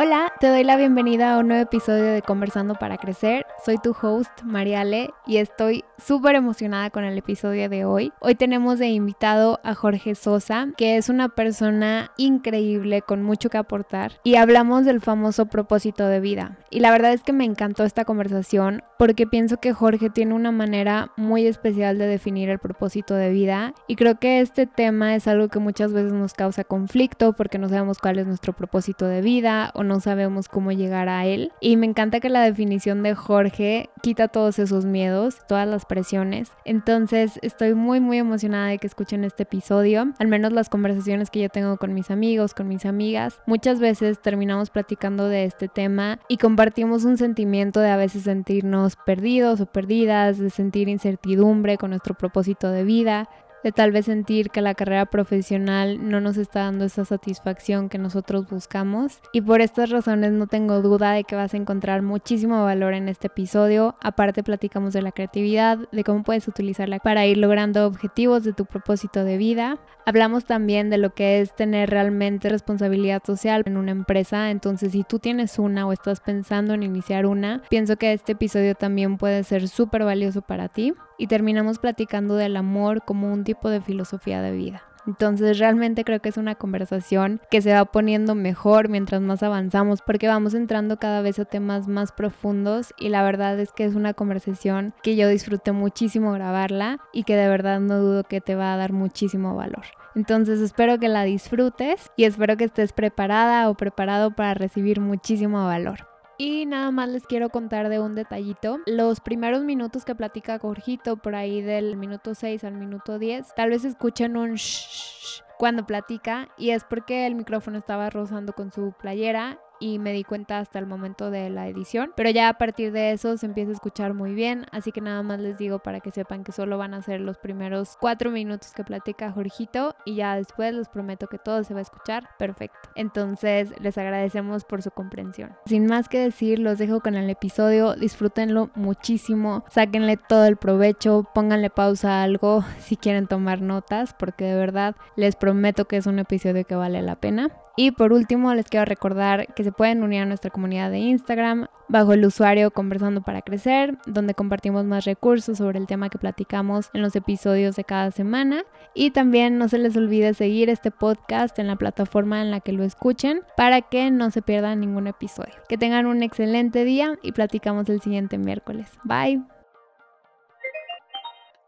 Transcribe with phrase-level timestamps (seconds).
[0.00, 3.44] Hola, te doy la bienvenida a un nuevo episodio de Conversando para Crecer.
[3.64, 8.12] Soy tu host, Mariale, y estoy súper emocionada con el episodio de hoy.
[8.20, 13.58] Hoy tenemos de invitado a Jorge Sosa, que es una persona increíble con mucho que
[13.58, 16.58] aportar, y hablamos del famoso propósito de vida.
[16.70, 20.52] Y la verdad es que me encantó esta conversación porque pienso que Jorge tiene una
[20.52, 25.26] manera muy especial de definir el propósito de vida, y creo que este tema es
[25.26, 29.22] algo que muchas veces nos causa conflicto porque no sabemos cuál es nuestro propósito de
[29.22, 31.50] vida o no sabemos cómo llegar a él.
[31.60, 36.52] Y me encanta que la definición de Jorge quita todos esos miedos, todas las presiones.
[36.64, 41.40] Entonces estoy muy muy emocionada de que escuchen este episodio, al menos las conversaciones que
[41.40, 43.40] yo tengo con mis amigos, con mis amigas.
[43.46, 48.96] Muchas veces terminamos platicando de este tema y compartimos un sentimiento de a veces sentirnos
[48.96, 53.28] perdidos o perdidas, de sentir incertidumbre con nuestro propósito de vida
[53.62, 57.98] de tal vez sentir que la carrera profesional no nos está dando esa satisfacción que
[57.98, 59.20] nosotros buscamos.
[59.32, 63.08] Y por estas razones no tengo duda de que vas a encontrar muchísimo valor en
[63.08, 63.96] este episodio.
[64.00, 68.64] Aparte platicamos de la creatividad, de cómo puedes utilizarla para ir logrando objetivos de tu
[68.64, 69.78] propósito de vida.
[70.06, 74.50] Hablamos también de lo que es tener realmente responsabilidad social en una empresa.
[74.50, 78.74] Entonces si tú tienes una o estás pensando en iniciar una, pienso que este episodio
[78.74, 83.68] también puede ser súper valioso para ti y terminamos platicando del amor como un tipo
[83.68, 84.82] de filosofía de vida.
[85.08, 90.02] Entonces realmente creo que es una conversación que se va poniendo mejor mientras más avanzamos
[90.02, 93.94] porque vamos entrando cada vez a temas más profundos y la verdad es que es
[93.94, 98.54] una conversación que yo disfruté muchísimo grabarla y que de verdad no dudo que te
[98.54, 99.84] va a dar muchísimo valor.
[100.14, 105.64] Entonces espero que la disfrutes y espero que estés preparada o preparado para recibir muchísimo
[105.64, 106.17] valor.
[106.40, 108.78] Y nada más les quiero contar de un detallito.
[108.86, 113.70] Los primeros minutos que platica Jorgito, por ahí del minuto 6 al minuto 10, tal
[113.70, 118.92] vez escuchen un shh cuando platica y es porque el micrófono estaba rozando con su
[118.92, 122.12] playera y me di cuenta hasta el momento de la edición.
[122.16, 125.22] Pero ya a partir de eso se empieza a escuchar muy bien, así que nada
[125.22, 128.72] más les digo para que sepan que solo van a ser los primeros cuatro minutos
[128.72, 132.78] que platica Jorgito y ya después les prometo que todo se va a escuchar perfecto.
[132.94, 135.54] Entonces les agradecemos por su comprensión.
[135.66, 141.28] Sin más que decir, los dejo con el episodio, disfrútenlo muchísimo, sáquenle todo el provecho,
[141.34, 146.06] pónganle pausa a algo si quieren tomar notas, porque de verdad les prometo que es
[146.06, 147.50] un episodio que vale la pena.
[147.76, 151.66] Y por último, les quiero recordar que se pueden unir a nuestra comunidad de Instagram
[151.88, 156.88] bajo el usuario Conversando para Crecer, donde compartimos más recursos sobre el tema que platicamos
[156.94, 158.64] en los episodios de cada semana.
[158.94, 162.72] Y también no se les olvide seguir este podcast en la plataforma en la que
[162.72, 165.52] lo escuchen para que no se pierdan ningún episodio.
[165.68, 168.90] Que tengan un excelente día y platicamos el siguiente miércoles.
[169.04, 169.57] Bye.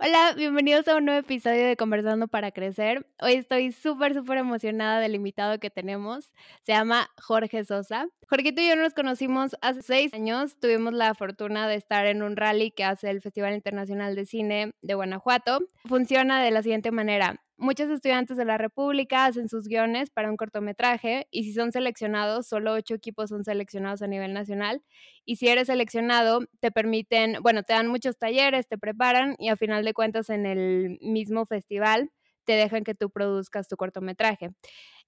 [0.03, 3.07] Hola, bienvenidos a un nuevo episodio de Conversando para Crecer.
[3.21, 6.33] Hoy estoy súper, súper emocionada del invitado que tenemos.
[6.63, 8.07] Se llama Jorge Sosa.
[8.31, 10.55] Jorgito y yo nos conocimos hace seis años.
[10.61, 14.73] Tuvimos la fortuna de estar en un rally que hace el Festival Internacional de Cine
[14.83, 15.59] de Guanajuato.
[15.87, 17.43] Funciona de la siguiente manera.
[17.57, 22.47] Muchos estudiantes de la República hacen sus guiones para un cortometraje y si son seleccionados,
[22.47, 24.81] solo ocho equipos son seleccionados a nivel nacional.
[25.25, 29.57] Y si eres seleccionado, te permiten, bueno, te dan muchos talleres, te preparan y a
[29.57, 32.13] final de cuentas en el mismo festival
[32.45, 34.51] te dejan que tú produzcas tu cortometraje.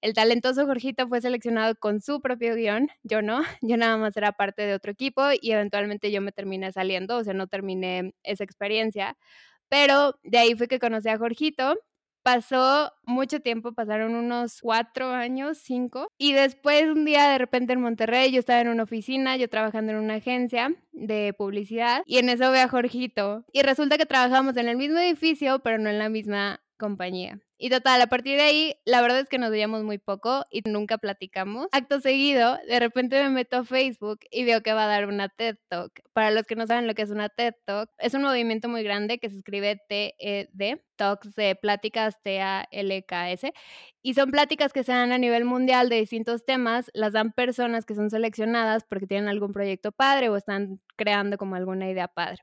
[0.00, 4.32] El talentoso Jorgito fue seleccionado con su propio guion, yo no, yo nada más era
[4.32, 8.44] parte de otro equipo y eventualmente yo me terminé saliendo, o sea, no terminé esa
[8.44, 9.16] experiencia.
[9.69, 11.76] Pero de ahí fue que conocí a Jorgito
[12.22, 17.81] Pasó mucho tiempo, pasaron unos cuatro años, cinco, y después un día de repente en
[17.81, 22.28] Monterrey yo estaba en una oficina, yo trabajando en una agencia de publicidad, y en
[22.28, 25.98] eso veo a Jorgito, y resulta que trabajamos en el mismo edificio, pero no en
[25.98, 27.38] la misma компании.
[27.59, 30.63] Y total, a partir de ahí, la verdad es que nos veíamos muy poco y
[30.65, 31.69] nunca platicamos.
[31.71, 35.29] Acto seguido, de repente me meto a Facebook y veo que va a dar una
[35.29, 35.93] TED Talk.
[36.13, 38.83] Para los que no saben lo que es una TED Talk, es un movimiento muy
[38.83, 43.53] grande que se escribe T-E-D, Talks de pláticas T-A-L-K-S,
[44.03, 47.87] y son pláticas que se dan a nivel mundial de distintos temas, las dan personas
[47.87, 52.43] que son seleccionadas porque tienen algún proyecto padre o están creando como alguna idea padre.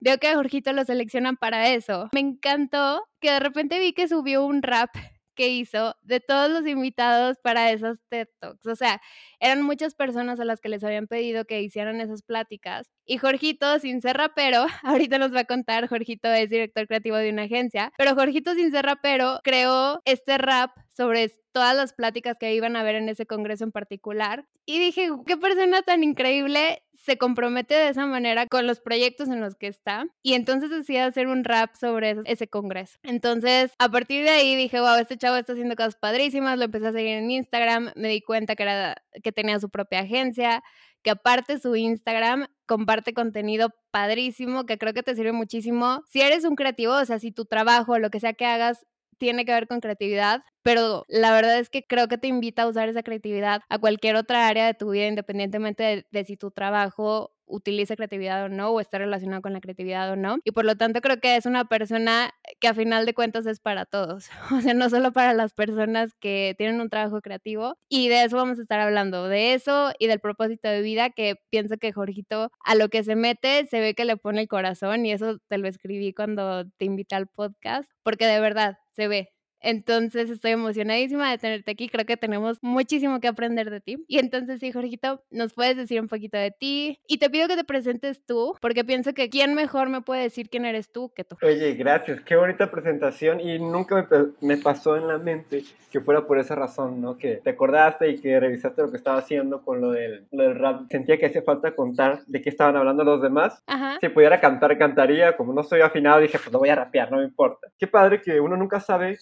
[0.00, 2.08] Veo que a Jorgito lo seleccionan para eso.
[2.12, 4.90] Me encantó que de repente vi que subió un rap
[5.38, 8.66] que hizo de todos los invitados para esas TED Talks.
[8.66, 9.00] O sea,
[9.38, 12.90] eran muchas personas a las que les habían pedido que hicieran esas pláticas.
[13.06, 17.30] Y Jorgito, sin ser rapero, ahorita nos va a contar, Jorgito es director creativo de
[17.30, 22.52] una agencia, pero Jorgito, sin ser rapero, creó este rap sobre todas las pláticas que
[22.54, 24.44] iban a ver en ese congreso en particular.
[24.66, 29.40] Y dije, qué persona tan increíble se compromete de esa manera con los proyectos en
[29.40, 32.98] los que está y entonces decide hacer un rap sobre ese congreso.
[33.02, 36.88] Entonces, a partir de ahí dije, wow, este chavo está haciendo cosas padrísimas, lo empecé
[36.88, 40.62] a seguir en Instagram, me di cuenta que, era, que tenía su propia agencia,
[41.02, 46.04] que aparte su Instagram comparte contenido padrísimo que creo que te sirve muchísimo.
[46.08, 48.84] Si eres un creativo, o sea, si tu trabajo, lo que sea que hagas,
[49.18, 52.68] tiene que ver con creatividad, pero la verdad es que creo que te invita a
[52.68, 56.50] usar esa creatividad a cualquier otra área de tu vida, independientemente de, de si tu
[56.50, 60.38] trabajo utilice creatividad o no, o está relacionado con la creatividad o no.
[60.44, 63.60] Y por lo tanto creo que es una persona que a final de cuentas es
[63.60, 67.76] para todos, o sea, no solo para las personas que tienen un trabajo creativo.
[67.88, 71.36] Y de eso vamos a estar hablando, de eso y del propósito de vida, que
[71.50, 75.06] pienso que Jorgito a lo que se mete se ve que le pone el corazón
[75.06, 79.30] y eso te lo escribí cuando te invité al podcast, porque de verdad se ve,
[79.60, 81.88] entonces estoy emocionadísima de tenerte aquí.
[81.88, 84.04] Creo que tenemos muchísimo que aprender de ti.
[84.08, 87.00] Y entonces, sí, Jorgito, nos puedes decir un poquito de ti.
[87.06, 90.48] Y te pido que te presentes tú, porque pienso que quién mejor me puede decir
[90.48, 91.36] quién eres tú que tú.
[91.42, 92.20] Oye, gracias.
[92.22, 93.40] Qué bonita presentación.
[93.40, 94.06] Y nunca
[94.40, 97.16] me, pasó en la mente que fuera por esa razón, ¿no?
[97.16, 100.82] Que te acordaste y que revisaste lo que estaba haciendo con lo del, rap.
[100.90, 103.62] Sentía que hacía falta contar de qué estaban hablando los demás.
[104.00, 105.36] Si pudiera cantar, cantaría.
[105.36, 107.68] Como no estoy afinado, dije, pues no voy a rapear, no me importa.
[107.78, 109.18] Qué padre que uno nunca sabe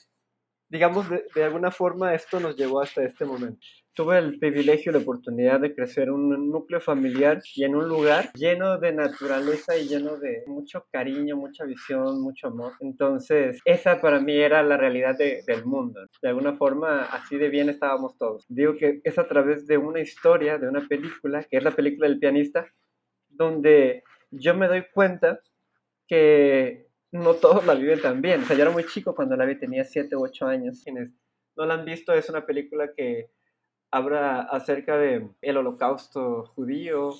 [0.69, 3.59] digamos, de, alguna forma esto nos llevó hasta este momento.
[3.95, 8.31] Tuve el privilegio, la oportunidad de crecer en un núcleo familiar y en un lugar
[8.35, 12.73] lleno de naturaleza y lleno de mucho cariño, mucha visión, mucho amor.
[12.81, 16.01] Entonces, esa para mí era la realidad del mundo.
[16.21, 18.45] De alguna forma, así de bien estábamos todos.
[18.49, 22.07] Digo que es a través de una historia, de una película, que es la película
[22.07, 22.67] del pianista,
[23.31, 25.41] donde yo me doy cuenta
[26.07, 28.43] que no todos la viven tan bien.
[28.43, 30.83] O sea, yo era muy chico cuando la vi, tenía 7 u 8 años.
[30.83, 31.11] Quienes
[31.57, 33.31] no la han visto, es una película que
[33.91, 37.15] habla acerca de holocausto judío,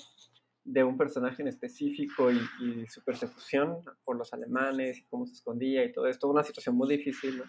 [0.67, 5.85] de un personaje en específico y, su persecución por los alemanes y cómo se escondía
[5.85, 6.29] y todo esto.
[6.29, 7.43] Una situación muy difícil.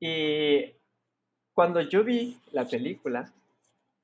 [0.00, 0.72] Y
[1.52, 3.32] cuando yo vi la película,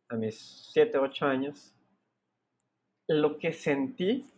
[0.08, 1.72] a mis 7, 8 años,
[3.08, 4.28] lo que sentí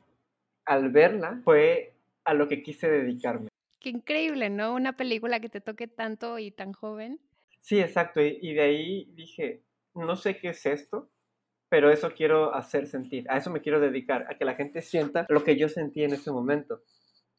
[0.67, 1.92] al verla fue
[2.25, 3.49] a lo que quise dedicarme.
[3.81, 4.75] Qué increíble, ¿no?
[4.75, 7.21] Una película que te toque tanto y tan joven.
[7.61, 8.21] Sí, exacto.
[8.21, 9.63] Y, de ahí dije,
[9.95, 11.11] no sé qué es esto,
[11.69, 15.27] pero eso quiero hacer sentir, a eso me quiero dedicar, a que la gente sienta
[15.29, 16.83] lo que yo sentí en ese momento.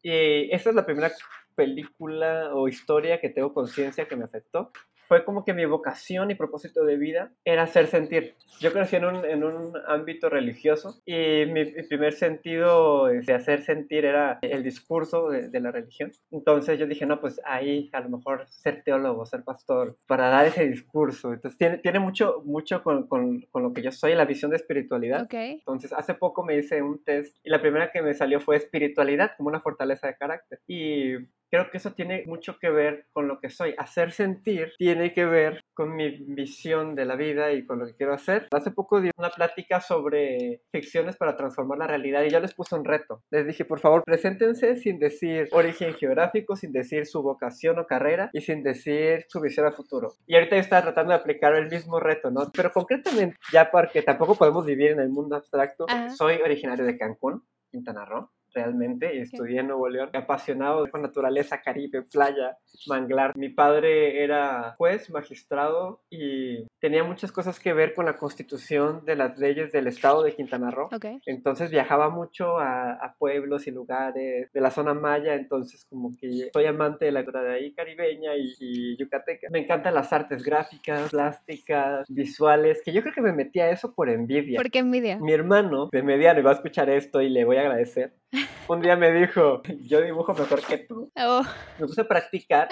[0.02, 1.12] Y esa es la primera
[1.54, 4.72] película o historia que tengo conciencia que me afectó
[5.14, 8.34] fue como que mi vocación y propósito de vida era hacer sentir.
[8.58, 14.06] Yo crecí en un, en un ámbito religioso y mi, primer sentido de hacer sentir
[14.06, 16.10] era el discurso de, de, la religión.
[16.32, 20.46] Entonces yo dije, no, pues ahí a lo mejor ser teólogo, ser pastor, para dar
[20.46, 21.32] ese discurso.
[21.32, 24.56] Entonces tiene, tiene mucho, mucho con, con, con lo que yo soy, la visión de
[24.56, 25.22] espiritualidad.
[25.22, 25.52] Okay.
[25.52, 29.30] Entonces hace poco me hice un test y la primera que me salió fue espiritualidad
[29.36, 30.58] como una fortaleza de carácter.
[30.66, 31.18] Y
[31.50, 33.74] creo que eso tiene mucho que ver con lo que soy.
[33.78, 37.94] Hacer sentir tiene que ver con mi visión de la vida y con lo que
[37.94, 38.48] quiero hacer.
[38.52, 42.74] Hace poco di una plática sobre ficciones para transformar la realidad y yo les puse
[42.74, 43.22] un reto.
[43.30, 48.30] Les dije, por favor, preséntense sin decir origen geográfico, sin decir su vocación o carrera
[48.32, 50.14] y sin decir su visión a futuro.
[50.26, 52.50] Y ahorita yo estaba tratando de aplicar el mismo reto, ¿no?
[52.54, 55.86] Pero concretamente, ya porque tampoco podemos vivir en el mundo abstracto,
[56.16, 59.20] soy originario de Cancún, Quintana Roo realmente.
[59.20, 62.56] Estudié en Nuevo León, apasionado con naturaleza, Caribe, playa,
[62.86, 63.36] manglar.
[63.36, 69.16] Mi padre era juez, magistrado y tenía muchas cosas que ver con la constitución de
[69.16, 70.90] las leyes del estado de Quintana Roo.
[71.24, 76.66] Entonces viajaba mucho a, pueblos y lugares de la zona maya, entonces como que soy
[76.66, 79.48] amante de la cultura de ahí caribeña y, yucateca.
[79.50, 83.94] Me encantan las artes gráficas, plásticas, visuales, que yo creo que me metí a eso
[83.94, 84.58] por envidia.
[84.58, 85.18] ¿Por qué envidia?
[85.18, 88.12] Mi hermano de mediano va a escuchar esto y le voy a agradecer
[88.68, 91.10] un día me dijo, yo dibujo mejor que tú.
[91.16, 91.42] Oh.
[91.78, 92.68] Me puse a practicar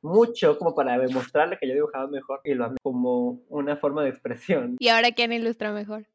[0.00, 4.10] mucho como para demostrarle que yo dibujaba mejor y lo amé como una forma de
[4.10, 4.76] expresión.
[4.78, 6.06] ¿Y ahora quién ilustra mejor?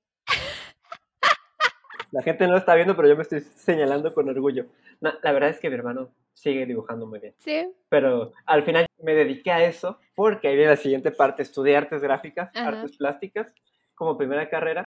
[2.12, 4.68] La gente no lo está viendo, pero yo me estoy señalando con orgullo.
[5.02, 7.34] la verdad es que mi hermano sigue dibujando muy bien.
[7.40, 7.68] Sí.
[7.90, 12.02] Pero al final me dediqué a eso porque ahí viene la siguiente parte, estudié artes
[12.02, 13.54] gráficas, artes plásticas
[13.96, 14.86] como primera carrera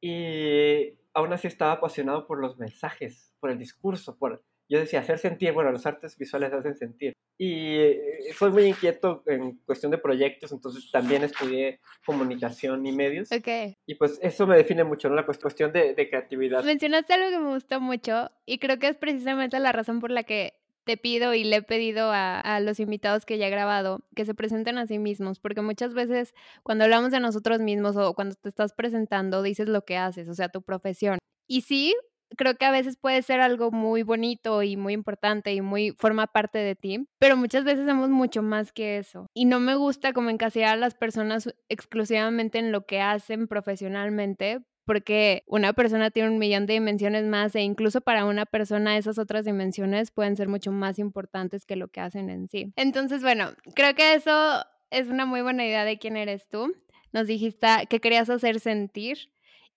[0.00, 4.42] y aún así estaba apasionado por los mensajes, por el discurso, por...
[4.68, 7.12] Yo decía, hacer sentir, bueno, las artes visuales hacen sentir.
[7.38, 7.94] Y
[8.36, 13.30] soy muy inquieto en cuestión de proyectos, entonces también estudié comunicación y medios.
[13.32, 13.76] Ok.
[13.86, 15.14] Y pues eso me define mucho, ¿no?
[15.14, 16.64] La cuestión de, de creatividad.
[16.64, 20.24] Mencionaste algo que me gustó mucho y creo que es precisamente la razón por la
[20.24, 20.54] que
[20.88, 24.34] te pido y le he pedido a, los invitados que ya he grabado que se
[24.34, 26.32] presenten a sí mismos, porque muchas veces
[26.62, 30.34] cuando hablamos de nosotros mismos o cuando te estás presentando dices lo que haces, o
[30.34, 31.18] sea, tu profesión.
[31.46, 31.94] Y sí,
[32.36, 36.26] creo que a veces puede ser algo muy bonito y muy importante y muy forma
[36.26, 39.26] parte de ti, pero muchas veces somos mucho más que eso.
[39.34, 44.60] Y no me gusta como encasillar a las personas exclusivamente en lo que hacen profesionalmente,
[44.84, 49.18] porque una persona tiene un millón de dimensiones más e incluso para una persona esas
[49.18, 52.72] otras dimensiones pueden ser mucho más importantes que lo que hacen en sí.
[52.76, 56.74] Entonces, bueno, creo que eso es una muy buena idea de quién eres tú.
[57.12, 59.30] Nos dijiste que querías hacer sentir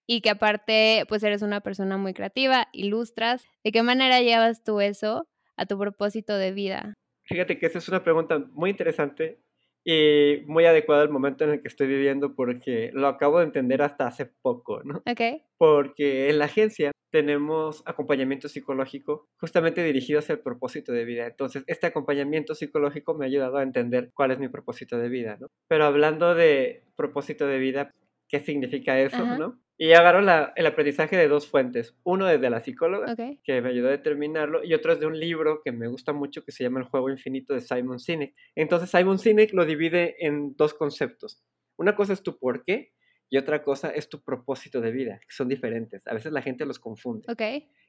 [0.07, 3.45] y que aparte pues eres una persona muy creativa, ilustras.
[3.63, 5.27] ¿De qué manera llevas tú eso
[5.57, 6.93] a tu propósito de vida?
[7.25, 9.39] Fíjate que esa es una pregunta muy interesante
[9.83, 13.81] y muy adecuada al momento en el que estoy viviendo porque lo acabo de entender
[13.81, 14.97] hasta hace poco, ¿no?
[15.09, 15.41] Ok.
[15.57, 21.27] Porque en la agencia tenemos acompañamiento psicológico justamente dirigido hacia el propósito de vida.
[21.27, 25.37] Entonces, este acompañamiento psicológico me ha ayudado a entender cuál es mi propósito de vida,
[25.39, 25.47] ¿no?
[25.67, 27.91] Pero hablando de propósito de vida,
[28.29, 29.59] ¿qué significa eso, no?
[29.83, 30.19] Y agarro
[30.55, 31.97] el aprendizaje de dos fuentes.
[32.03, 35.19] Uno es de la psicóloga, que me ayudó a determinarlo, y otro es de un
[35.19, 38.35] libro que me gusta mucho que se llama El juego infinito de Simon Sinek.
[38.53, 41.43] Entonces Simon Sinek lo divide en dos conceptos.
[41.77, 42.93] Una cosa es tu por qué
[43.27, 46.05] y otra cosa es tu propósito de vida, que son diferentes.
[46.05, 47.25] A veces la gente los confunde.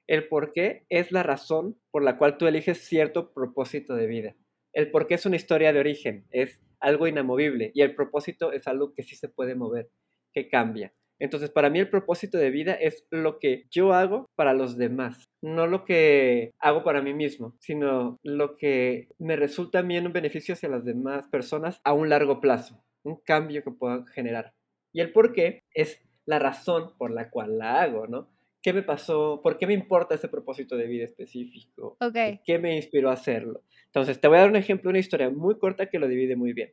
[0.07, 4.35] El por qué es la razón por la cual tú eliges cierto propósito de vida.
[4.73, 8.67] El por qué es una historia de origen, es algo inamovible, y el propósito es
[8.67, 9.91] algo que sí se puede mover,
[10.33, 10.95] que cambia.
[11.23, 15.29] Entonces, para mí el propósito de vida es lo que yo hago para los demás,
[15.41, 20.07] no lo que hago para mí mismo, sino lo que me resulta a mí en
[20.07, 24.53] un beneficio hacia las demás personas a un largo plazo, un cambio que pueda generar.
[24.93, 28.29] Y el por qué es la razón por la cual la hago, ¿no?
[28.61, 29.43] ¿Qué me pasó?
[29.45, 31.97] ¿Por qué me importa ese propósito de vida específico?
[32.45, 33.63] ¿Qué me inspiró a hacerlo?
[33.87, 36.53] Entonces, te voy a dar un ejemplo, una historia muy corta que lo divide muy
[36.53, 36.73] bien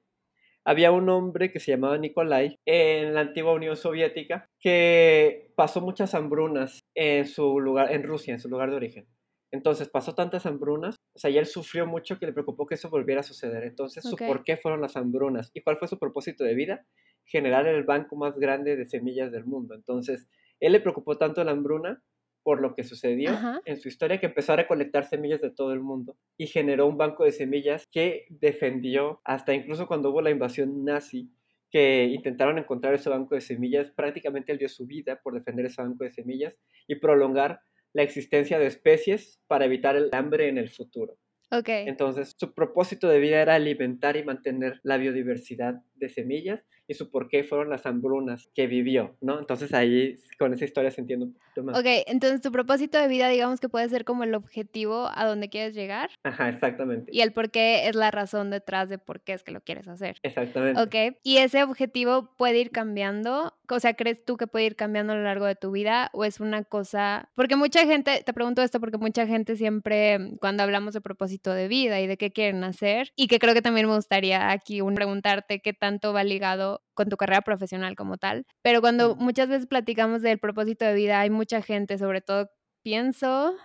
[0.69, 6.13] había un hombre que se llamaba Nikolai en la antigua Unión Soviética que pasó muchas
[6.13, 9.07] hambrunas en su lugar, en Rusia, en su lugar de origen.
[9.51, 12.91] Entonces pasó tantas hambrunas, o sea, y él sufrió mucho que le preocupó que eso
[12.91, 13.63] volviera a suceder.
[13.63, 16.85] Entonces, su por qué fueron las hambrunas y cuál fue su propósito de vida?
[17.25, 19.73] Generar el banco más grande de semillas del mundo.
[19.73, 22.03] Entonces, él le preocupó tanto la hambruna
[22.49, 23.29] por lo que sucedió
[23.63, 26.97] en su historia que empezó a recolectar semillas de todo el mundo y generó un
[26.97, 31.29] banco de semillas que defendió hasta incluso cuando hubo la invasión nazi
[31.69, 35.79] que intentaron encontrar ese banco de semillas, prácticamente él dio su vida por defender ese
[35.79, 36.55] banco de semillas
[36.87, 37.59] y prolongar
[37.93, 41.19] la existencia de especies para evitar el hambre en el futuro.
[41.51, 41.87] Okay.
[41.87, 47.12] Entonces, su propósito de vida era alimentar y mantener la biodiversidad de semillas y su
[47.12, 49.39] por qué fueron las hambrunas que vivió, ¿no?
[49.39, 51.79] Entonces ahí con esa historia se entiende un poquito más.
[51.79, 55.50] Ok, entonces tu propósito de vida digamos que puede ser como el objetivo a donde
[55.50, 56.10] quieres llegar.
[56.24, 57.12] Ajá, exactamente.
[57.13, 59.88] Y el por qué es la razón detrás de por qué es que lo quieres
[59.88, 60.17] hacer.
[60.24, 60.81] Exactamente.
[60.81, 65.13] Ok, y ese objetivo puede ir cambiando, o sea, ¿crees tú que puede ir cambiando
[65.13, 68.63] a lo largo de tu vida o es una cosa, porque mucha gente, te pregunto
[68.63, 72.63] esto porque mucha gente siempre cuando hablamos de propósito de vida y de qué quieren
[72.63, 77.09] hacer, y que creo que también me gustaría aquí preguntarte qué tanto va ligado con
[77.09, 78.45] tu carrera profesional como tal.
[78.62, 82.50] Pero cuando muchas veces platicamos del propósito de vida, hay mucha gente, sobre todo
[82.83, 83.55] pienso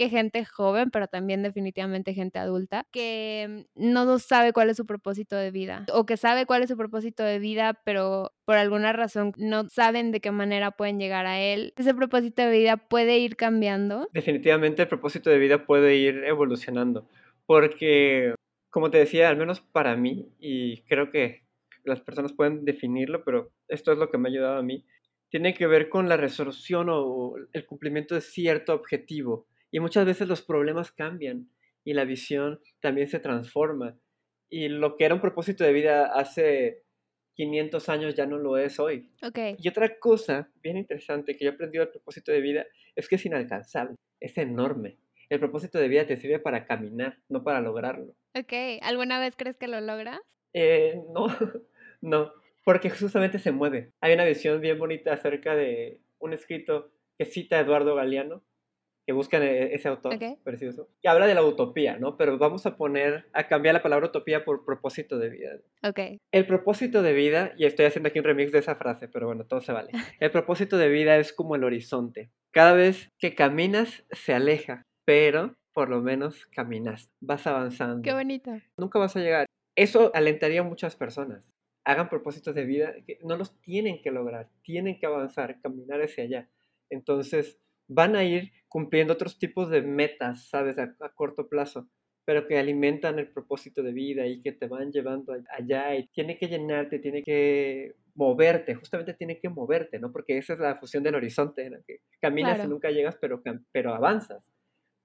[0.00, 5.36] que gente joven, pero también definitivamente gente adulta, que no sabe cuál es su propósito
[5.36, 9.32] de vida o que sabe cuál es su propósito de vida, pero por alguna razón
[9.36, 11.74] no saben de qué manera pueden llegar a él.
[11.76, 14.08] Ese propósito de vida puede ir cambiando.
[14.14, 17.06] Definitivamente el propósito de vida puede ir evolucionando,
[17.44, 18.34] porque
[18.70, 21.42] como te decía, al menos para mí, y creo que
[21.84, 24.84] las personas pueden definirlo, pero esto es lo que me ha ayudado a mí,
[25.30, 29.46] tiene que ver con la resolución o el cumplimiento de cierto objetivo.
[29.70, 31.48] Y muchas veces los problemas cambian
[31.84, 33.96] y la visión también se transforma.
[34.48, 36.82] Y lo que era un propósito de vida hace
[37.34, 39.10] 500 años ya no lo es hoy.
[39.22, 39.56] Okay.
[39.58, 43.14] Y otra cosa bien interesante que yo he aprendido del propósito de vida es que
[43.14, 44.98] es inalcanzable, es enorme.
[45.28, 48.16] El propósito de vida te sirve para caminar, no para lograrlo.
[48.36, 50.20] Ok, ¿alguna vez crees que lo logras?
[50.52, 51.26] Eh, no,
[52.00, 52.32] no,
[52.64, 53.92] porque justamente se mueve.
[54.00, 58.42] Hay una visión bien bonita acerca de un escrito que cita a Eduardo Galeano,
[59.06, 62.16] que buscan e-, ese autor precioso, que habla de la utopía, ¿no?
[62.16, 65.58] Pero vamos a poner, a cambiar la palabra utopía por propósito de vida.
[65.82, 66.20] Ok.
[66.32, 69.44] El propósito de vida, y estoy haciendo aquí un remix de esa frase, pero bueno,
[69.46, 69.90] todo se vale.
[70.20, 72.30] El propósito de vida es como el horizonte.
[72.52, 78.02] Cada vez que caminas, se aleja, pero por lo menos caminas, vas avanzando.
[78.02, 78.50] Qué bonito.
[78.76, 79.46] Nunca vas a llegar.
[79.80, 81.42] Eso alentaría a muchas personas.
[81.84, 86.24] Hagan propósitos de vida que no los tienen que lograr, tienen que avanzar, caminar hacia
[86.24, 86.50] allá.
[86.90, 87.58] Entonces,
[87.88, 90.76] van a ir cumpliendo otros tipos de metas, ¿sabes?
[90.78, 91.88] A, corto plazo.
[92.26, 96.36] pero que alimentan el propósito de vida y que te van llevando allá y tiene
[96.36, 100.12] que llenarte, tiene que moverte, justamente tiene que moverte, ¿no?
[100.12, 103.42] Porque esa es la fusión del horizonte, en la que caminas y nunca llegas, pero,
[103.72, 104.44] pero avanzas.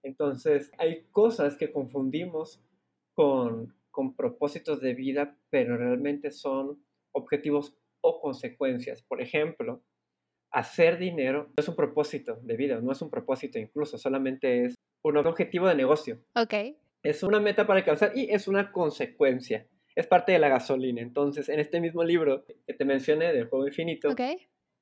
[0.04, 2.62] Entonces, hay cosas que confundimos
[3.14, 6.84] con, con propósitos de vida, pero realmente son
[7.14, 9.02] objetivos o consecuencias.
[9.02, 9.82] Por ejemplo,
[10.52, 14.76] hacer dinero no es un propósito de vida, no es un propósito incluso, solamente es
[15.02, 16.20] un objetivo de negocio.
[16.36, 16.76] Ok.
[17.04, 19.66] Es una meta para alcanzar y es una consecuencia.
[19.96, 21.02] Es parte de la gasolina.
[21.02, 24.14] Entonces, en este mismo libro que te mencioné del juego infinito,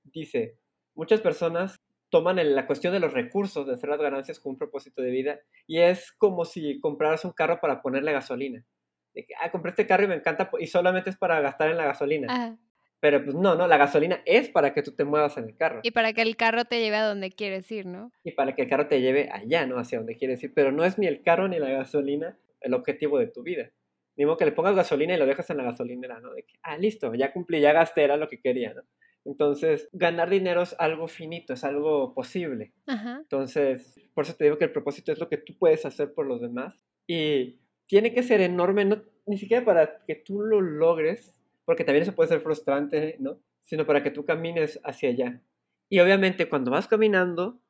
[0.06, 0.58] dice,
[0.96, 1.78] muchas personas
[2.10, 5.40] toman la cuestión de los recursos, de hacer las ganancias como un propósito de vida,
[5.68, 8.66] y es como si compraras un carro para ponerle gasolina.
[9.14, 11.78] De que, ah, compré este carro y me encanta, y solamente es para gastar en
[11.78, 12.58] la gasolina.
[13.00, 15.82] Pero pues no, no, la gasolina es para que tú te muevas en el carro.
[15.84, 18.14] Y para que el carro te lleve a donde quieres ir, ¿no?
[18.24, 19.78] Y para que el carro te lleve allá, ¿no?
[19.78, 20.54] Hacia donde quieres ir.
[20.54, 23.72] Pero no es ni el carro ni la gasolina el objetivo de tu vida.
[24.16, 26.34] Ni modo que le pongas gasolina y lo dejas en la gasolinera, ¿no?
[26.34, 28.84] De que, ah, listo, ya cumplí, ya gasté, era lo que quería, ¿no?
[29.26, 32.74] Entonces, ganar dinero es algo finito, es algo posible.
[32.88, 36.26] Entonces, por eso te digo que el propósito es lo que tú puedes hacer por
[36.26, 36.76] los demás.
[37.08, 37.60] Y
[37.94, 42.16] tiene que ser enorme, no, ni siquiera para que tú lo logres, porque también eso
[42.16, 43.40] puede ser frustrante, ¿no?
[43.62, 45.44] Sino para que tú camines hacia allá.
[45.90, 47.62] Y obviamente cuando vas caminando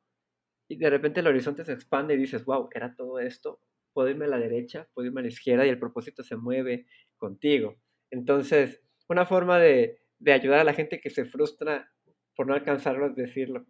[0.66, 3.60] y de repente el horizonte se expande y dices, wow, era todo esto,
[3.92, 6.86] puedo irme a la derecha, puedo irme a la izquierda y el propósito se mueve
[7.18, 7.76] contigo.
[8.10, 11.92] Entonces, una forma de, de ayudar a la gente que se frustra
[12.34, 13.66] por no alcanzarlo es decirlo.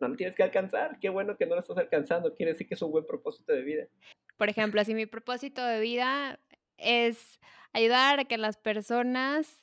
[0.00, 2.74] No lo tienes que alcanzar, qué bueno que no lo estás alcanzando, quiere decir que
[2.74, 3.88] es un buen propósito de vida.
[4.36, 6.40] Por ejemplo, si mi propósito de vida
[6.76, 7.38] es
[7.72, 9.62] ayudar a que las personas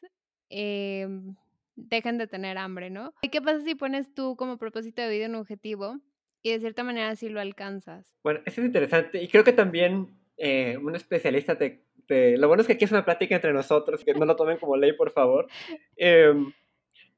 [0.49, 1.35] em,
[1.75, 3.13] dejen de tener hambre, ¿no?
[3.21, 5.99] ¿Y qué pasa si pones tú como propósito de vida un objetivo
[6.43, 8.13] y de cierta manera sí lo alcanzas?
[8.23, 11.83] Bueno, eso es interesante y creo que también eh, un especialista te,
[12.37, 14.77] Lo bueno es que aquí es una plática entre nosotros, que no lo tomen como
[14.77, 15.47] ley, por favor.
[15.97, 16.51] Em,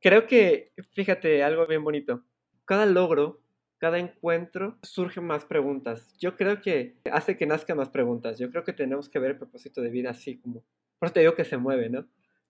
[0.02, 2.24] creo que, fíjate, algo bien bonito.
[2.66, 3.43] Cada logro
[3.84, 6.16] cada encuentro surgen más preguntas.
[6.18, 8.40] Yo creo que hace que nazcan más preguntas.
[8.40, 10.64] Yo creo que tenemos que ver el propósito de vida así como
[10.98, 12.08] por eso te digo que se mueve, ¿no?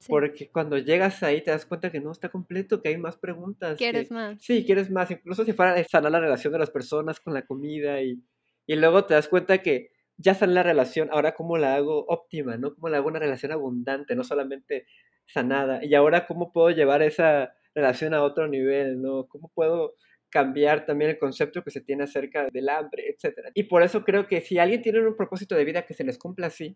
[0.07, 3.79] Porque cuando llegas ahí te das cuenta que no está completo, que hay más preguntas.
[3.79, 4.43] ¿Quieres más?
[4.43, 5.09] Sí, quieres más.
[5.09, 8.21] Incluso si fuera sanar la relación de las personas con la comida y,
[8.67, 12.57] y luego te das cuenta que ya sana la relación, ahora cómo la hago óptima,
[12.57, 12.75] ¿no?
[12.75, 14.85] Cómo la hago una relación abundante, no solamente
[15.25, 15.83] sanada.
[15.83, 19.25] Y ahora cómo puedo llevar esa relación a otro nivel, ¿no?
[19.25, 19.96] ¿Cómo puedo
[20.33, 23.51] cambiar también el concepto que se tiene acerca del hambre, etc.
[23.53, 26.17] Y por eso creo que si alguien tiene un propósito de vida que se les
[26.17, 26.75] cumpla así,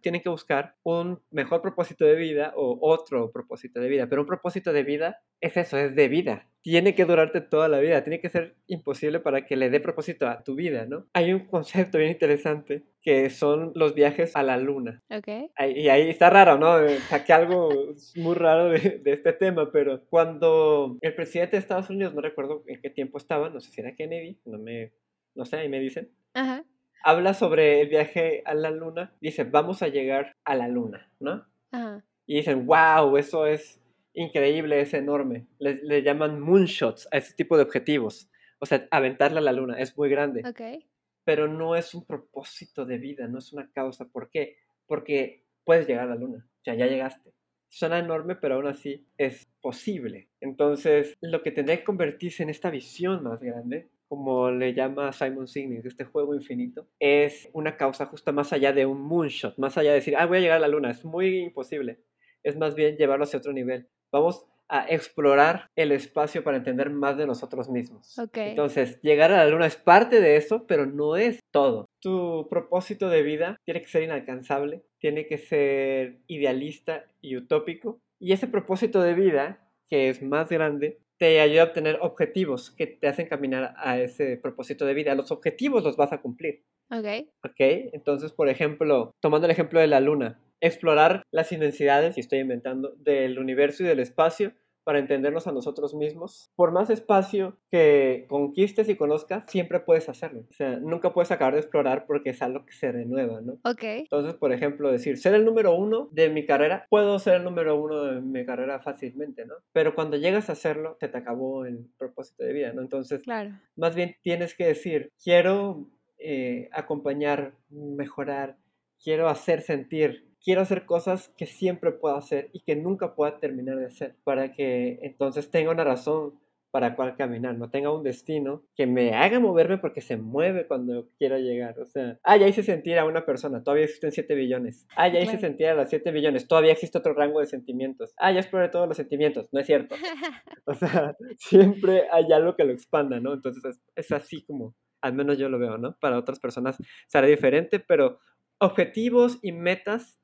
[0.00, 4.08] tienen que buscar un mejor propósito de vida o otro propósito de vida.
[4.08, 6.48] Pero un propósito de vida es eso, es de vida.
[6.64, 10.26] Tiene que durarte toda la vida, tiene que ser imposible para que le dé propósito
[10.26, 11.06] a tu vida, ¿no?
[11.12, 15.02] Hay un concepto bien interesante que son los viajes a la luna.
[15.10, 15.28] Ok.
[15.76, 16.88] Y ahí está raro, ¿no?
[17.10, 17.68] Saqué algo
[18.16, 22.64] muy raro de, de, este tema, pero cuando el presidente de Estados Unidos, no recuerdo
[22.66, 24.94] en qué tiempo estaba, no sé si era Kennedy, no me,
[25.34, 26.10] no sé, ahí me dicen.
[26.32, 26.64] Ajá.
[27.02, 31.44] Habla sobre el viaje a la luna, dice, vamos a llegar a la luna, ¿no?
[31.72, 32.02] Ajá.
[32.26, 33.83] Y dicen, wow, eso es
[34.14, 35.46] increíble, es enorme.
[35.58, 38.30] Le, le llaman moonshots a ese tipo de objetivos.
[38.60, 40.42] O sea, aventarle a la luna, es muy grande.
[40.48, 40.84] Ok
[41.24, 44.06] pero no es un propósito de vida, no es una causa.
[44.06, 44.58] ¿Por qué?
[44.86, 47.32] Porque puedes llegar a la luna, o sea, ya llegaste.
[47.68, 50.28] Suena enorme, pero aún así es posible.
[50.40, 55.48] Entonces, lo que tendría que convertirse en esta visión más grande, como le llama Simon
[55.48, 59.90] Sinek, este juego infinito, es una causa justa más allá de un moonshot, más allá
[59.90, 62.04] de decir, ah, voy a llegar a la luna, es muy imposible.
[62.44, 63.88] Es más bien llevarlo hacia otro nivel.
[64.12, 68.18] Vamos a explorar el espacio para entender más de nosotros mismos.
[68.50, 71.86] Entonces, llegar a la luna es parte de eso, pero no es todo.
[72.00, 78.00] Tu propósito de vida tiene que ser inalcanzable, tiene que ser idealista y utópico.
[78.18, 82.86] Y ese propósito de vida, que es más grande, te ayuda a obtener objetivos que
[82.86, 85.14] te hacen caminar a ese propósito de vida.
[85.14, 86.64] Los objetivos los vas a cumplir.
[86.90, 87.28] Ok.
[87.44, 87.60] Ok,
[87.92, 92.94] entonces, por ejemplo, tomando el ejemplo de la luna, explorar las inmensidades, y estoy inventando,
[92.96, 94.52] del universo y del espacio
[94.84, 96.50] para entendernos a nosotros mismos.
[96.54, 100.44] Por más espacio que conquistes y conozcas, siempre puedes hacerlo.
[100.50, 103.54] O sea, nunca puedes acabar de explorar porque es algo que se renueva, ¿no?
[103.64, 103.82] Ok.
[103.82, 107.80] Entonces, por ejemplo, decir, ser el número uno de mi carrera, puedo ser el número
[107.80, 109.54] uno de mi carrera fácilmente, ¿no?
[109.72, 112.82] Pero cuando llegas a hacerlo, se te acabó el propósito de vida, ¿no?
[112.82, 113.52] Entonces, claro.
[113.76, 115.88] más bien tienes que decir, quiero
[116.18, 118.56] eh, acompañar, mejorar,
[119.02, 123.78] quiero hacer sentir quiero hacer cosas que siempre pueda hacer y que nunca pueda terminar
[123.78, 126.38] de hacer, para que entonces tenga una razón
[126.70, 131.08] para cuál caminar, no tenga un destino que me haga moverme porque se mueve cuando
[131.18, 131.78] quiero llegar.
[131.78, 134.84] O sea, ah, ya hice sentir a una persona, todavía existen 7 billones.
[134.96, 138.12] Ah, ya hice sentir a las 7 billones, todavía existe otro rango de sentimientos.
[138.16, 139.94] Ah, ya exploré todos los sentimientos, no es cierto.
[140.66, 143.34] O sea, siempre hay algo que lo expanda, ¿no?
[143.34, 145.96] Entonces es, es así como, al menos yo lo veo, ¿no?
[146.00, 148.20] Para otras personas será diferente, pero
[148.58, 150.20] objetivos y metas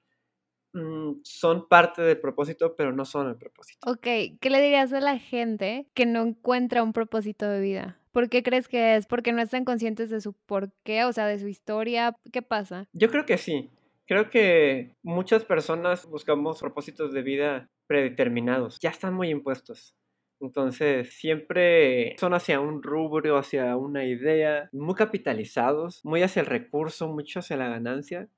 [0.73, 3.91] Mm, son parte del propósito, pero no son el propósito.
[3.91, 4.03] Ok,
[4.41, 7.99] ¿qué le dirías a la gente que no encuentra un propósito de vida?
[8.13, 9.07] ¿Por qué crees que es?
[9.07, 12.17] ¿Porque no están conscientes de su por qué, o sea, de su historia?
[12.33, 12.89] ¿Qué pasa?
[12.93, 13.71] Yo creo que sí.
[14.07, 18.79] Creo que muchas personas buscamos propósitos de vida predeterminados.
[18.81, 19.95] Ya están muy impuestos.
[20.41, 27.09] Entonces, siempre son hacia un rubro, hacia una idea, muy capitalizados, muy hacia el recurso,
[27.09, 28.29] mucho hacia la ganancia,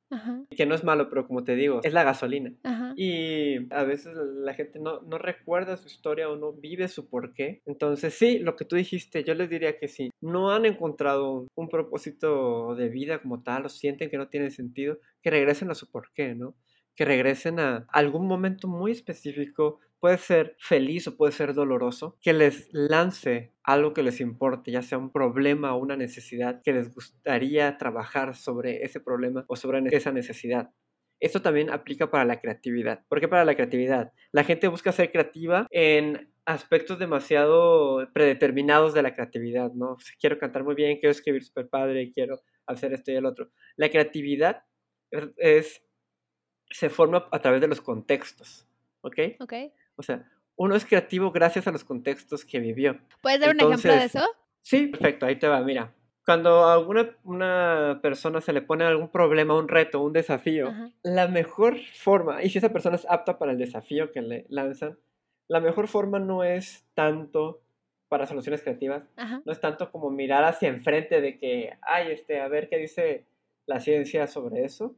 [0.51, 2.53] que no es malo, pero como te digo, es la gasolina.
[2.97, 7.63] Y a veces la gente no, no recuerda su historia o no vive su porqué.
[7.65, 10.11] Entonces, sí, lo que tú dijiste, yo les diría que sí.
[10.21, 14.99] No han encontrado un propósito de vida como tal, o sienten que no tiene sentido,
[15.23, 16.55] que regresen a su porqué, ¿no?
[16.95, 22.33] que regresen a algún momento muy específico, puede ser feliz o puede ser doloroso, que
[22.33, 26.93] les lance algo que les importe, ya sea un problema o una necesidad, que les
[26.93, 30.71] gustaría trabajar sobre ese problema o sobre esa necesidad.
[31.21, 33.05] Esto también aplica para la creatividad.
[33.09, 34.13] ¿Por qué para la creatividad?
[34.33, 39.99] La gente busca ser creativa en aspectos demasiado predeterminados de la creatividad, ¿no?
[40.19, 43.53] Quiero cantar muy bien, quiero escribir súper padre, quiero hacer esto y el otro.
[43.77, 44.65] La creatividad
[45.37, 45.81] es
[46.69, 48.67] se forma a través de los contextos,
[49.03, 49.19] ¿ok?
[49.39, 49.53] Ok.
[49.97, 52.99] O sea, uno es creativo gracias a los contextos que vivió.
[53.21, 54.25] ¿Puedes dar un ejemplo de eso?
[54.63, 55.93] Sí, perfecto, ahí te va, mira.
[56.25, 61.27] Cuando a alguna una persona se le pone algún problema, un reto, un desafío, la
[61.27, 64.99] mejor forma, y si esa persona es apta para el desafío que le lanzan,
[65.49, 67.61] la mejor forma no es tanto
[68.09, 69.03] para soluciones creativas,
[69.45, 73.27] no es tanto como mirar hacia enfrente de que, ay, este, a ver qué dice
[73.67, 74.95] la ciencia sobre eso,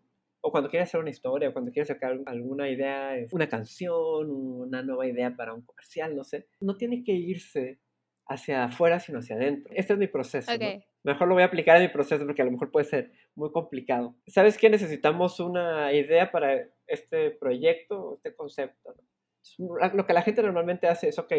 [0.46, 4.83] o cuando quieres hacer una historia, o cuando quieres sacar alguna idea, una canción, una
[4.83, 7.80] nueva idea para un comercial, no sé, no tiene que irse
[8.26, 9.72] hacia afuera, sino hacia adentro.
[9.74, 10.52] Este es mi proceso.
[11.02, 13.52] Mejor lo voy a aplicar en mi proceso porque a lo mejor puede ser muy
[13.52, 14.16] complicado.
[14.26, 14.68] ¿Sabes qué?
[14.68, 18.94] Necesitamos una idea para este proyecto, este concepto.
[19.59, 21.33] Lo que la gente normalmente hace es, ok,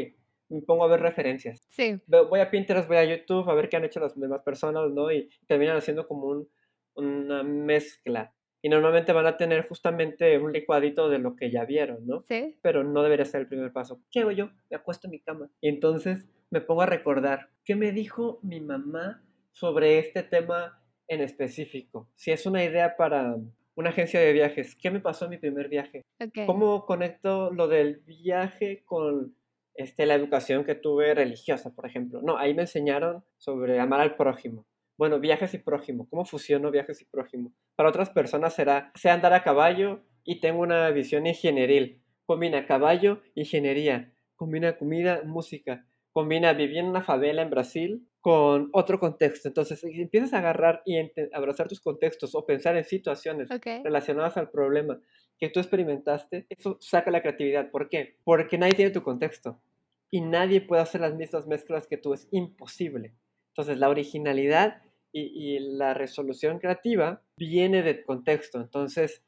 [0.49, 1.63] me pongo a ver referencias.
[1.69, 2.01] Sí.
[2.07, 5.11] Voy a Pinterest, voy a YouTube a ver qué han hecho las demás personas, ¿no?
[5.11, 6.49] Y terminan haciendo como un,
[6.95, 8.34] una mezcla
[8.65, 12.23] y normalmente van a tener justamente un licuadito de lo que ya vieron, ¿no?
[12.27, 12.57] Sí.
[12.63, 14.01] Pero no debería ser el primer paso.
[14.09, 14.49] ¿Qué hago yo?
[14.71, 15.51] Me acuesto en mi cama.
[15.61, 21.21] Y entonces me pongo a recordar qué me dijo mi mamá sobre este tema en
[21.21, 22.09] específico.
[22.15, 23.37] Si es una idea para
[23.75, 26.01] una agencia de viajes, ¿qué me pasó en mi primer viaje?
[26.47, 29.35] ¿Cómo conecto lo del viaje con
[29.75, 32.19] este, la educación que tuve religiosa, por ejemplo?
[32.23, 34.65] No, ahí me enseñaron sobre amar al prójimo.
[34.97, 36.07] Bueno, viajes y prójimo.
[36.09, 37.53] ¿Cómo fusiono viajes y prójimo?
[37.75, 42.01] Para otras personas será, sé andar a caballo y tengo una visión ingenieril.
[42.25, 44.13] Combina caballo, ingeniería.
[44.35, 45.85] Combina comida, música.
[46.11, 49.49] Combina vivir en una favela en Brasil con otro contexto.
[49.49, 50.97] Entonces, empiezas a agarrar y
[51.33, 53.49] abrazar tus contextos o pensar en situaciones
[53.83, 54.99] relacionadas al problema
[55.39, 57.69] que tú experimentaste, eso saca la creatividad.
[57.71, 58.17] ¿Por qué?
[58.23, 59.61] Porque nadie tiene tu contexto
[60.09, 62.13] y nadie puede hacer las mismas mezclas que tú.
[62.13, 63.13] Es imposible.
[63.55, 64.81] Entonces, la originalidad
[65.13, 68.59] y, la resolución creativa viene del contexto.
[68.59, 69.23] Entonces,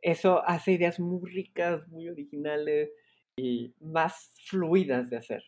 [0.00, 2.92] eso hace ideas muy ricas, muy originales
[3.36, 5.42] y más fluidas de hacer.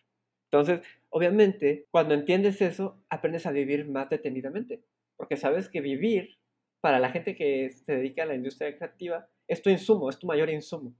[0.51, 4.83] Entonces, obviamente, cuando entiendes eso, aprendes a vivir más detenidamente,
[5.17, 6.37] porque sabes que vivir,
[6.81, 10.27] para la gente que se dedica a la industria creativa, es tu insumo, es tu
[10.27, 10.93] mayor insumo.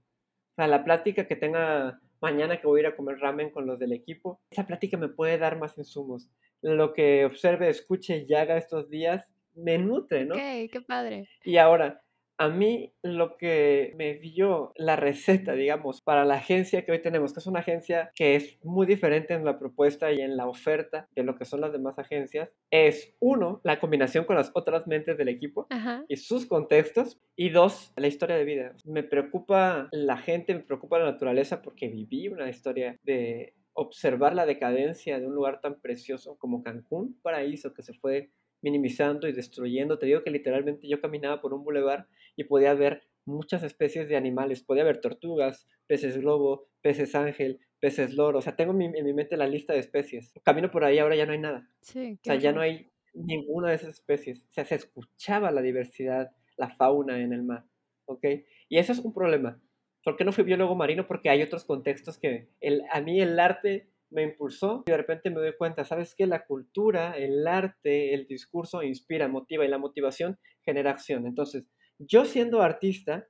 [0.55, 3.77] Para la plática que tenga mañana que voy a ir a comer ramen con los
[3.77, 6.29] del equipo, esa plática me puede dar más insumos
[6.65, 10.33] lo que observe, escuche y haga estos días me nutre, ¿no?
[10.33, 11.29] Ok, qué padre.
[11.43, 12.01] Y ahora,
[12.37, 17.33] a mí lo que me dio la receta, digamos, para la agencia que hoy tenemos,
[17.33, 21.07] que es una agencia que es muy diferente en la propuesta y en la oferta
[21.15, 25.17] de lo que son las demás agencias, es uno, la combinación con las otras mentes
[25.17, 25.67] del equipo
[26.09, 28.73] y sus contextos, y dos, la historia de vida.
[28.85, 34.45] Me preocupa la gente, me preocupa la naturaleza porque viví una historia de observar la
[34.45, 39.99] decadencia de un lugar tan precioso como Cancún, paraíso que se fue minimizando y destruyendo.
[39.99, 44.15] Te digo que literalmente yo caminaba por un bulevar y podía ver muchas especies de
[44.15, 44.63] animales.
[44.63, 48.39] Podía ver tortugas, peces globo, peces ángel, peces loro.
[48.39, 50.33] O sea, tengo en mi, mente la lista de especies.
[50.43, 51.69] Camino por ahí, ahora ya no hay nada.
[51.81, 54.39] Sí, o sea, ya no hay ninguna de esas especies.
[54.39, 57.65] O sea, se escuchaba la diversidad, la fauna en el mar.
[58.05, 58.23] ¿Ok?
[58.69, 59.59] Y eso es un problema.
[60.05, 61.07] ¿Por qué no fui biólogo marino?
[61.07, 65.31] Porque hay otros contextos que el, a mí el arte me impulsó y de repente
[65.31, 69.79] me doy cuenta, ¿sabes que La cultura, el arte, el discurso inspira, motiva y la
[69.79, 71.25] motivación genera acción.
[71.25, 71.65] Entonces,
[71.97, 73.27] yo siendo artista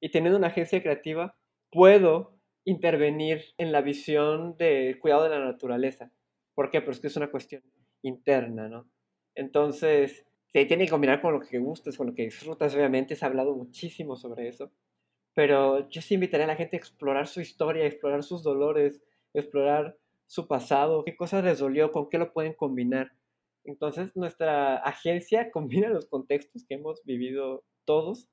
[0.00, 1.36] y teniendo una agencia creativa,
[1.70, 6.10] puedo intervenir en la visión de cuidado de la naturaleza.
[6.56, 6.82] ¿Por qué?
[6.82, 7.62] Porque es una cuestión
[8.02, 8.90] interna, ¿no?
[9.36, 13.24] Entonces, se tiene que combinar con lo que gustas, con lo que disfrutas, obviamente, se
[13.24, 14.72] ha hablado muchísimo sobre eso,
[15.36, 19.02] pero yo sí invitaría a la gente a explorar su historia, a explorar sus dolores,
[19.34, 23.12] explorar su pasado, qué cosas les dolió, con qué lo pueden combinar.
[23.62, 28.30] Entonces nuestra agencia combina los contextos que hemos vivido todos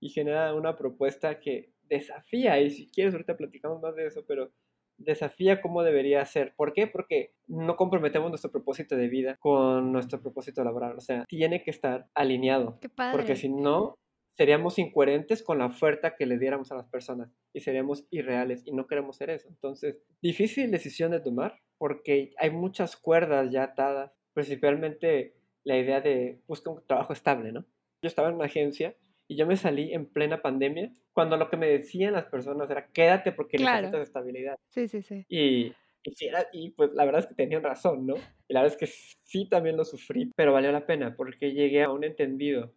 [0.00, 4.50] y genera una propuesta que desafía, y si quieres ahorita platicamos más de eso, pero
[4.98, 6.54] desafía cómo debería ser.
[6.56, 6.88] ¿Por qué?
[6.88, 10.96] Porque no comprometemos nuestro propósito de vida con nuestro propósito laboral.
[10.96, 12.78] O sea, tiene que estar alineado.
[12.80, 13.16] Qué padre.
[13.16, 13.98] Porque si no,
[14.40, 18.72] seríamos incoherentes con la oferta que le diéramos a las personas y seríamos irreales y
[18.72, 19.46] no queremos ser eso.
[19.50, 26.40] Entonces, difícil decisión de tomar porque hay muchas cuerdas ya atadas, principalmente la idea de
[26.46, 27.66] buscar un trabajo estable, ¿no?
[28.02, 28.96] Yo estaba en una agencia
[29.28, 32.86] y yo me salí en plena pandemia cuando lo que me decían las personas era
[32.94, 34.56] quédate porque necesitas estabilidad.
[34.68, 35.26] Sí, sí, sí.
[35.28, 35.66] Y,
[36.02, 36.14] y,
[36.54, 38.14] y pues la verdad es que tenían razón, ¿no?
[38.48, 41.82] Y la verdad es que sí también lo sufrí, pero valió la pena porque llegué
[41.82, 42.72] a un entendido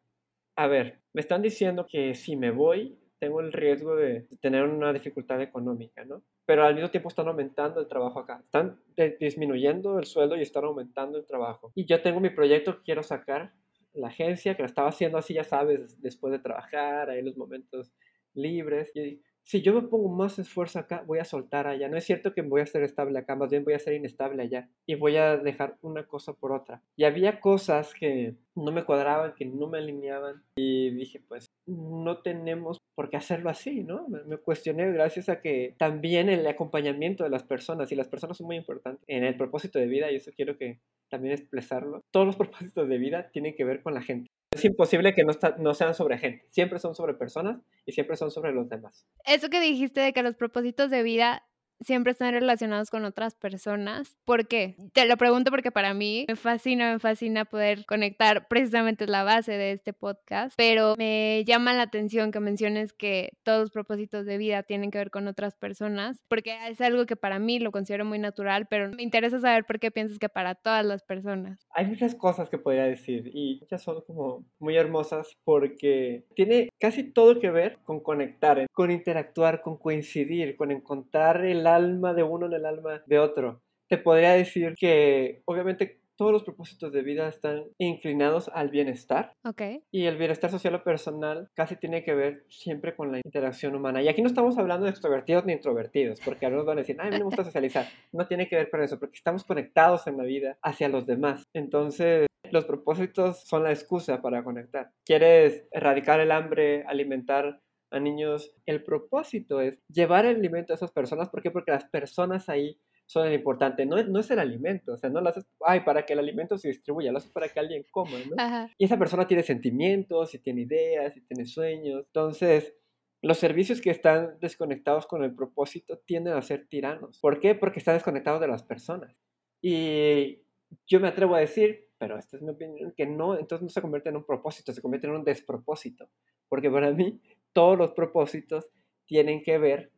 [0.55, 4.91] a ver, me están diciendo que si me voy, tengo el riesgo de tener una
[4.91, 6.23] dificultad económica, ¿no?
[6.45, 8.41] Pero al mismo tiempo están aumentando el trabajo acá.
[8.43, 8.79] Están
[9.19, 11.71] disminuyendo el sueldo y están aumentando el trabajo.
[11.73, 13.53] Y yo tengo mi proyecto que quiero sacar,
[13.93, 17.93] la agencia, que lo estaba haciendo así, ya sabes, después de trabajar, ahí los momentos
[18.33, 18.91] libres.
[18.95, 21.89] Y si yo me pongo más esfuerzo acá, voy a soltar allá.
[21.89, 24.41] No es cierto que voy a ser estable acá, más bien voy a ser inestable
[24.41, 24.69] allá.
[24.85, 26.81] Y voy a dejar una cosa por otra.
[26.95, 30.43] Y había cosas que no me cuadraban, que no me alineaban.
[30.55, 34.07] Y dije, pues no tenemos por qué hacerlo así, ¿no?
[34.07, 38.47] Me, cuestioné gracias a que también el acompañamiento de las personas, y las personas son
[38.47, 40.79] muy importantes en el propósito de vida, y eso quiero que
[41.09, 42.01] también expresarlo.
[42.11, 44.29] Todos los propósitos de vida tienen que ver con la gente.
[44.53, 48.53] Es imposible que no, sean sobre gente, siempre son sobre personas y siempre son sobre
[48.53, 49.07] los demás.
[49.25, 51.43] Eso que dijiste de que los propósitos de vida
[51.83, 54.15] siempre están relacionados con otras personas.
[54.25, 54.75] ¿Por qué?
[54.93, 59.53] Te lo pregunto porque para mí me fascina, me fascina poder conectar, precisamente la base
[59.53, 64.37] de este podcast, pero me llama la atención que menciones que todos los propósitos de
[64.37, 68.05] vida tienen que ver con otras personas, porque es algo que para mí lo considero
[68.05, 71.67] muy natural, pero me interesa saber por qué piensas que para todas las personas.
[71.73, 77.03] Hay muchas cosas que podría decir y muchas son como muy hermosas porque tiene casi
[77.03, 82.45] todo que ver con conectar, con interactuar, con coincidir, con encontrar el alma de uno
[82.45, 83.61] en el alma de otro.
[83.89, 89.33] Te podría decir que obviamente todos los propósitos de vida están inclinados al bienestar.
[89.43, 89.83] Okay.
[89.91, 94.01] Y el bienestar social o personal casi tiene que ver siempre con la interacción humana.
[94.01, 97.11] Y aquí no estamos hablando de extrovertidos ni introvertidos, porque algunos van a decir, ay,
[97.11, 97.87] me gusta socializar.
[98.11, 101.43] No tiene que ver con eso, porque estamos conectados en la vida hacia los demás.
[101.53, 104.91] Entonces, los propósitos son la excusa para conectar.
[105.05, 107.59] ¿Quieres erradicar el hambre, alimentar
[107.93, 111.29] a niños, el propósito es llevar el alimento a esas personas.
[111.29, 111.51] ¿Por qué?
[111.51, 113.85] Porque las personas ahí son el importante.
[113.85, 116.57] No, no es el alimento, o sea, no lo haces, ay, para que el alimento
[116.57, 118.69] se distribuya, lo haces para que alguien coma, ¿no?
[118.77, 122.05] Y esa persona tiene sentimientos, y tiene ideas, y tiene sueños.
[122.07, 122.75] Entonces,
[123.21, 127.19] los servicios que están desconectados con el propósito tienden a ser tiranos.
[127.19, 127.55] ¿Por qué?
[127.55, 129.15] Porque están desconectados de las personas.
[129.61, 130.41] Y
[130.87, 133.81] yo me atrevo a decir, pero esta es mi opinión, que no, entonces no se
[133.81, 136.09] convierte en un propósito, se convierte en un despropósito.
[136.49, 137.21] Porque para mí
[137.53, 138.69] todos los propósitos
[139.05, 139.91] tienen que ver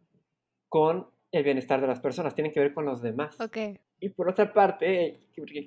[0.69, 3.39] con el bienestar de las personas, tienen que ver con los demás.
[3.39, 3.79] Okay.
[3.99, 5.19] Y por otra parte,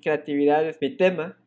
[0.02, 1.38] creatividad es mi tema,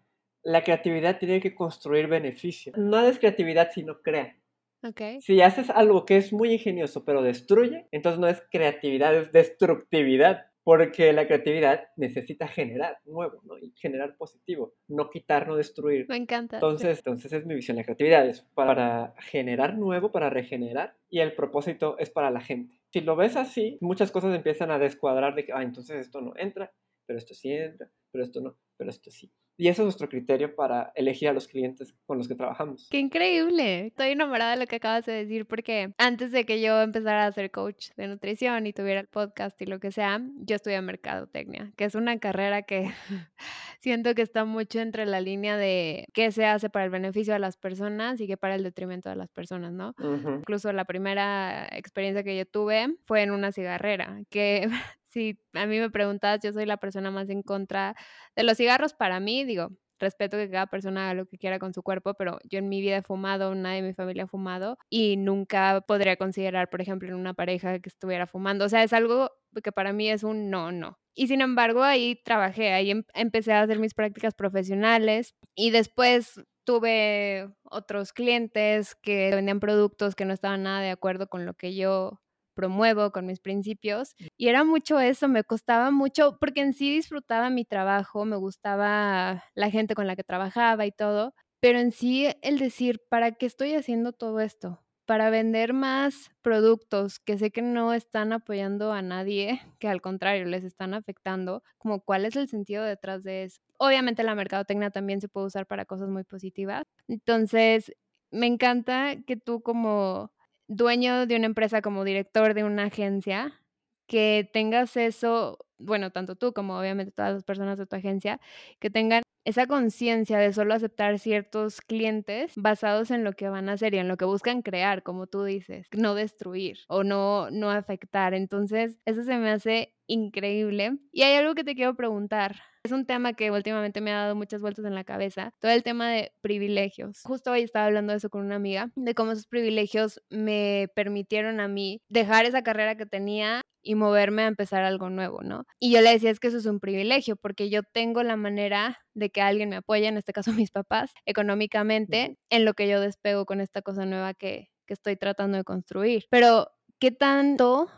[0.44, 2.74] la creatividad tiene que construir beneficio.
[2.76, 4.38] No es creatividad, sino crea.
[4.84, 5.22] Okay.
[5.22, 10.48] Si haces algo que es muy ingenioso pero destruye, entonces no es creatividad, es destructividad
[10.64, 13.58] porque la creatividad necesita generar nuevo, ¿no?
[13.58, 16.06] Y generar positivo, no quitar, no destruir.
[16.08, 16.58] Me encanta.
[16.58, 21.34] Entonces, entonces es mi visión, la creatividad es para generar nuevo, para regenerar, y el
[21.34, 22.80] propósito es para la gente.
[22.94, 26.34] Si lo ves así, muchas cosas empiezan a descuadrar de que, ah, entonces esto no
[26.36, 26.74] entra,
[27.06, 29.32] pero esto sí entra, pero esto no, pero esto sí.
[29.58, 32.88] Y eso es nuestro criterio para elegir a los clientes con los que trabajamos.
[32.90, 33.88] ¡Qué increíble!
[33.88, 37.32] Estoy enamorada de lo que acabas de decir porque antes de que yo empezara a
[37.32, 41.74] ser coach de nutrición y tuviera el podcast y lo que sea, yo estudié mercadotecnia,
[41.76, 42.90] que es una carrera que
[43.80, 47.40] siento que está mucho entre la línea de qué se hace para el beneficio de
[47.40, 49.94] las personas y qué para el detrimento de las personas, ¿no?
[50.00, 54.68] Incluso la primera experiencia que yo tuve fue en una cigarrera, que
[55.12, 57.96] si a mí me preguntas, yo soy la persona más en contra
[58.36, 59.70] de los cigarros para mí, digo,
[60.02, 62.82] respeto que cada persona haga lo que quiera con su cuerpo, pero yo en mi
[62.82, 67.08] vida he fumado, nadie de mi familia ha fumado y nunca podría considerar, por ejemplo,
[67.10, 68.66] en una pareja que estuviera fumando.
[68.66, 69.32] O sea, es algo
[69.64, 70.98] que para mí es un no, no.
[71.14, 76.42] Y sin embargo, ahí trabajé, ahí em, empecé a hacer mis prácticas profesionales y después
[76.64, 81.76] tuve otros clientes que vendían productos que no estaban nada de acuerdo con lo que
[81.76, 82.22] yo
[82.52, 84.16] promuevo, con mis principios.
[84.38, 89.44] Y era mucho eso, me costaba mucho, porque en sí disfrutaba mi trabajo, me gustaba
[89.56, 93.46] la gente con la que trabajaba y todo, pero en sí el decir, ¿para qué
[93.46, 94.80] estoy haciendo todo esto?
[95.12, 100.46] para vender más productos que sé que no están apoyando a nadie, que al contrario
[100.46, 103.60] les están afectando, como cuál es el sentido detrás de eso.
[103.78, 106.84] Obviamente la mercadotecnia también se puede usar para cosas muy positivas.
[107.10, 107.92] Entonces,
[108.32, 110.32] me encanta que tú como
[110.72, 113.60] dueño de una empresa, como director de una agencia,
[114.08, 118.40] que tengas eso, bueno, tanto tú como obviamente todas las personas de tu agencia,
[118.80, 123.74] que tengan esa conciencia de solo aceptar ciertos clientes basados en lo que van a
[123.74, 127.70] hacer y en lo que buscan crear, como tú dices, no destruir o no, no
[127.70, 128.34] afectar.
[128.34, 130.98] Entonces, eso se me hace increíble.
[131.12, 132.58] Y hay algo que te quiero preguntar.
[132.84, 135.84] Es un tema que últimamente me ha dado muchas vueltas en la cabeza, todo el
[135.84, 137.22] tema de privilegios.
[137.24, 141.60] Justo hoy estaba hablando de eso con una amiga, de cómo esos privilegios me permitieron
[141.60, 145.66] a mí dejar esa carrera que tenía y moverme a empezar algo nuevo, ¿no?
[145.80, 149.00] Y yo le decía, es que eso es un privilegio, porque yo tengo la manera
[149.14, 153.00] de que alguien me apoye, en este caso mis papás, económicamente, en lo que yo
[153.00, 156.26] despego con esta cosa nueva que, que estoy tratando de construir.
[156.32, 157.90] Pero, ¿qué tanto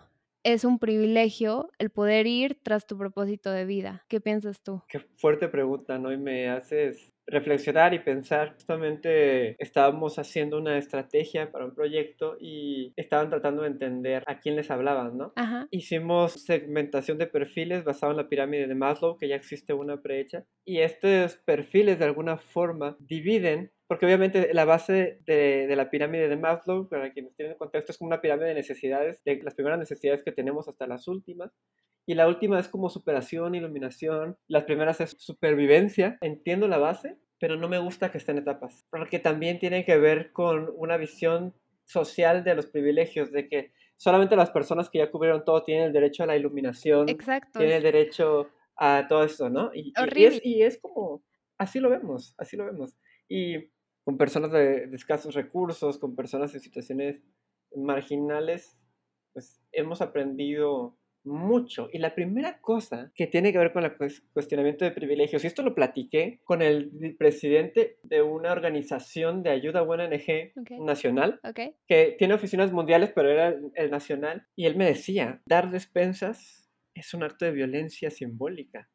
[0.44, 4.06] es un privilegio el poder ir tras tu propósito de vida.
[4.08, 4.82] ¿Qué piensas tú?
[4.88, 6.12] Qué fuerte pregunta, ¿no?
[6.12, 8.54] Y me haces reflexionar y pensar.
[8.54, 14.56] Justamente estábamos haciendo una estrategia para un proyecto y estaban tratando de entender a quién
[14.56, 15.34] les hablaban, ¿no?
[15.36, 15.68] Ajá.
[15.72, 20.46] Hicimos segmentación de perfiles basado en la pirámide de Maslow, que ya existe una prehecha,
[20.66, 26.28] y estos perfiles de alguna forma dividen porque obviamente la base de, de, la pirámide
[26.28, 29.78] de Maslow, para quienes tienen contexto, es como una pirámide de necesidades, de las primeras
[29.78, 31.52] necesidades que tenemos hasta las últimas.
[32.06, 34.38] Y la última es como superación, iluminación.
[34.48, 36.18] Las primeras es supervivencia.
[36.22, 37.13] Entiendo la base,
[37.44, 38.88] pero no me gusta que estén en etapas.
[38.90, 41.54] Porque también tiene que ver con una visión
[41.84, 45.92] social de los privilegios, de que solamente las personas que ya cubrieron todo tienen el
[45.92, 47.10] derecho a la iluminación.
[47.10, 47.60] Exacto.
[47.60, 49.72] Tienen el derecho a todo eso, ¿no?
[49.74, 51.22] Y, y, es, y es como,
[51.58, 52.96] así lo vemos, así lo vemos.
[53.28, 53.58] Y
[54.06, 57.22] con personas de, escasos recursos, con personas en situaciones
[57.76, 58.80] marginales,
[59.34, 61.90] pues hemos aprendido mucho.
[61.92, 63.94] Y la primera cosa que tiene que ver con el
[64.34, 69.80] cuestionamiento de privilegios, y esto lo platiqué con el presidente de una organización de ayuda
[69.80, 71.40] a una ONG nacional,
[71.88, 77.14] que tiene oficinas mundiales, pero era el nacional, y él me decía, dar despensas es
[77.14, 78.90] un acto de violencia simbólica.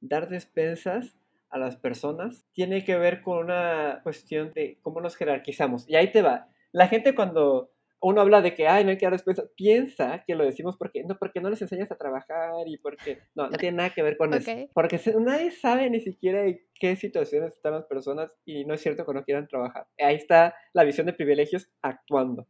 [0.00, 1.16] Dar despensas
[1.50, 5.88] a las personas tiene que ver con una cuestión de cómo nos jerarquizamos.
[5.88, 6.48] Y ahí te va.
[6.72, 10.34] La gente cuando uno habla de que, ay, no hay que dar despensa, piensa que
[10.34, 13.78] lo decimos porque no, porque no les enseñas a trabajar y porque, no, no tiene
[13.78, 14.50] nada que ver con eso.
[14.72, 19.04] Porque nadie sabe ni siquiera en qué situaciones están las personas y no es cierto
[19.04, 19.86] que no quieran trabajar.
[19.98, 22.46] Ahí está la visión de privilegios actuando.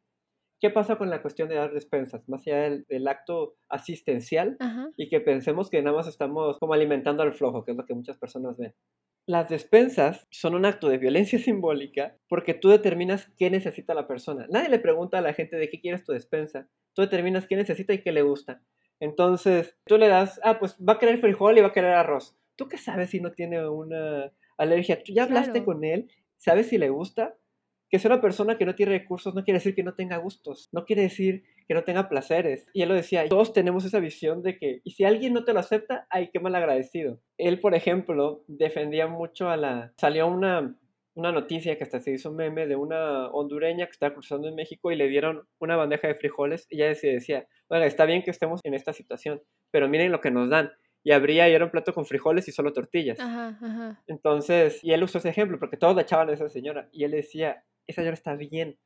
[0.61, 2.29] ¿Qué pasa con la cuestión de dar despensas?
[2.29, 4.57] Más allá del, acto asistencial
[4.97, 7.95] y que pensemos que nada más estamos como alimentando al flojo, que es lo que
[7.95, 8.75] muchas personas ven.
[9.27, 14.47] Las despensas son un acto de violencia simbólica porque tú determinas qué necesita la persona.
[14.51, 16.69] Nadie le pregunta a la gente de qué quieres tu despensa.
[16.95, 18.61] Tú determinas qué necesita y qué le gusta.
[19.01, 22.37] Entonces, tú le das, ah, pues va a querer frijol y va a querer arroz.
[22.57, 25.01] ¿Tú qué sabes si no tiene una alergia?
[25.05, 27.37] Tú ya hablaste con él, sabes si le gusta
[27.91, 30.69] que sea una persona que no tiene recursos no quiere decir que no tenga gustos,
[30.73, 32.67] no quiere decir que no tenga placeres.
[32.73, 35.53] Y él lo decía, todos tenemos esa visión de que, y si alguien no te
[35.53, 37.21] lo acepta, ay, qué mal agradecido.
[37.37, 39.93] Él, por ejemplo, defendía mucho a la...
[39.97, 40.77] Salió una,
[41.15, 44.55] una noticia que hasta se hizo un meme de una hondureña que estaba cruzando en
[44.55, 48.31] México y le dieron una bandeja de frijoles y ella decía, bueno, está bien que
[48.31, 50.71] estemos en esta situación, pero miren lo que nos dan
[51.05, 53.19] y abría y era un plato con frijoles y solo tortillas.
[54.07, 57.13] Entonces, y él usó ese ejemplo porque todos la echaban a esa señora y él
[57.13, 58.79] decía, esa señora está bien.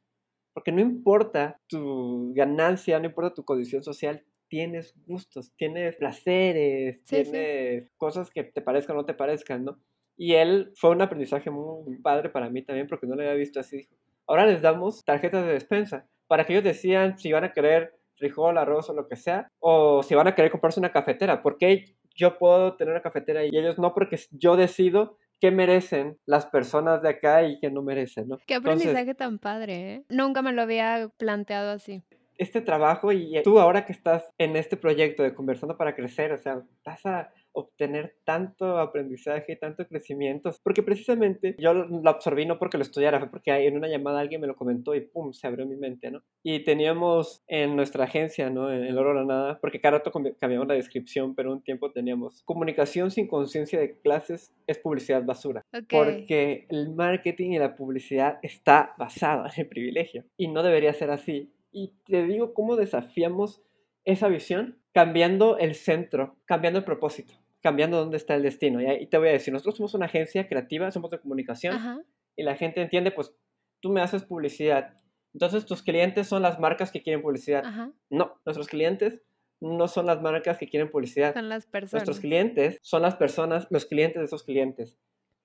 [0.54, 7.90] Porque no importa tu ganancia, no importa tu condición social, tienes gustos, tienes placeres, tienes
[7.96, 9.78] cosas que te parezcan o no te parezcan, ¿no?
[10.16, 13.60] Y él fue un aprendizaje muy padre para mí también porque no lo había visto
[13.60, 13.88] así.
[14.26, 18.58] Ahora les damos tarjetas de despensa para que ellos decían si van a querer frijol,
[18.58, 21.42] arroz o lo que sea, o si van a querer comprarse una cafetera.
[21.42, 23.94] porque yo puedo tener una cafetera y ellos no?
[23.94, 28.38] Porque yo decido qué merecen las personas de acá y qué no merecen, ¿no?
[28.46, 30.04] Qué aprendizaje tan padre, ¿eh?
[30.08, 32.04] Nunca me lo había planteado así.
[32.38, 36.38] Este trabajo y tú ahora que estás en este proyecto de Conversando para Crecer, o
[36.38, 42.78] sea, vas a obtener tanto aprendizaje, tanto crecimiento, porque precisamente yo lo absorbí no porque
[42.78, 45.66] lo estudiara, fue porque en una llamada alguien me lo comentó y pum, se abrió
[45.66, 46.22] mi mente, ¿no?
[46.42, 48.72] Y teníamos en nuestra agencia, ¿no?
[48.72, 52.42] En el Oro la Nada, porque cada rato cambiamos la descripción, pero un tiempo teníamos
[52.44, 55.64] comunicación sin conciencia de clases es publicidad basura.
[55.88, 61.10] Porque el marketing y la publicidad está basado en el privilegio y no debería ser
[61.10, 61.52] así.
[61.70, 63.62] Y te digo cómo desafiamos
[64.04, 68.80] esa visión cambiando el centro, cambiando el propósito, cambiando dónde está el destino.
[68.80, 72.04] Y te voy a decir, nosotros somos una agencia creativa, somos de comunicación
[72.36, 73.34] y la gente entiende, pues
[73.80, 74.94] tú me haces publicidad.
[75.32, 77.64] Entonces tus clientes son las marcas que quieren publicidad.
[78.10, 79.22] No, nuestros clientes
[79.60, 81.32] no son las marcas que quieren publicidad.
[81.34, 81.92] Son las personas.
[81.92, 84.98] Nuestros clientes son las personas, los clientes de esos clientes.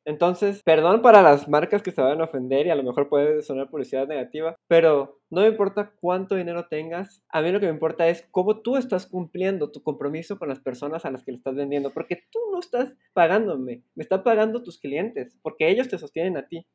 [0.07, 3.41] Entonces, perdón para las marcas que se van a ofender y a lo mejor puede
[3.41, 7.73] sonar publicidad negativa, pero no me importa cuánto dinero tengas, a mí lo que me
[7.73, 11.39] importa es cómo tú estás cumpliendo tu compromiso con las personas a las que le
[11.39, 15.97] estás vendiendo, porque tú no estás pagándome, me están pagando tus clientes, porque ellos te
[15.97, 16.65] sostienen a ti.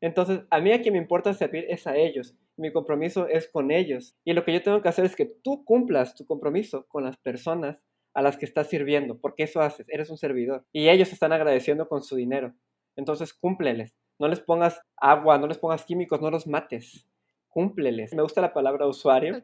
[0.00, 2.36] Entonces, a mí a quien me importa servir es a ellos.
[2.56, 4.16] Mi compromiso es con ellos.
[4.24, 7.18] Y lo que yo tengo que hacer es que tú cumplas tu compromiso con las
[7.18, 7.82] personas
[8.14, 10.64] a las que estás sirviendo, porque eso haces, eres un servidor.
[10.72, 12.54] Y ellos están agradeciendo con su dinero.
[12.98, 13.94] Entonces cúmpleles.
[14.18, 17.06] No les pongas agua, no les pongas químicos, no los mates.
[17.48, 18.12] Cúmpleles.
[18.12, 19.40] Me gusta la palabra usuario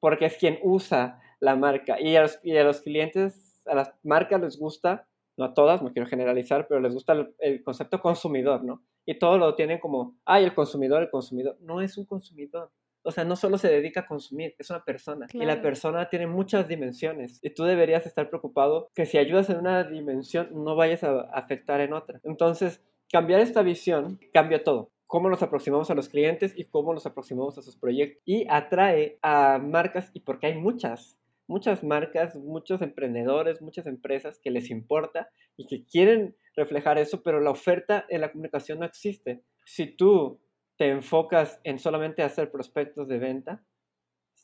[0.00, 2.00] porque es quien usa la marca.
[2.00, 5.82] Y a, los, y a los clientes, a las marcas les gusta, no a todas,
[5.82, 8.82] no quiero generalizar, pero les gusta el, concepto consumidor, ¿no?
[9.04, 11.58] Y todo lo tienen como, ay, el consumidor, el consumidor.
[11.60, 12.70] No es un consumidor.
[13.02, 15.26] O sea, no solo se dedica a consumir, es una persona.
[15.30, 17.38] Y la persona tiene muchas dimensiones.
[17.42, 21.82] Y tú deberías estar preocupado que si ayudas en una dimensión, no vayas a afectar
[21.82, 22.20] en otra.
[22.24, 22.80] Entonces,
[23.14, 27.56] Cambiar esta visión cambia todo cómo nos aproximamos a los clientes y cómo nos aproximamos
[27.56, 28.20] a sus proyectos.
[28.24, 34.50] Y atrae a marcas, y porque hay muchas, muchas marcas, muchos emprendedores, muchas empresas que
[34.50, 39.44] les importa y que quieren reflejar eso, pero la oferta en la comunicación no existe.
[39.64, 40.40] Si tú
[40.76, 43.64] te enfocas en solamente hacer prospectos de venta,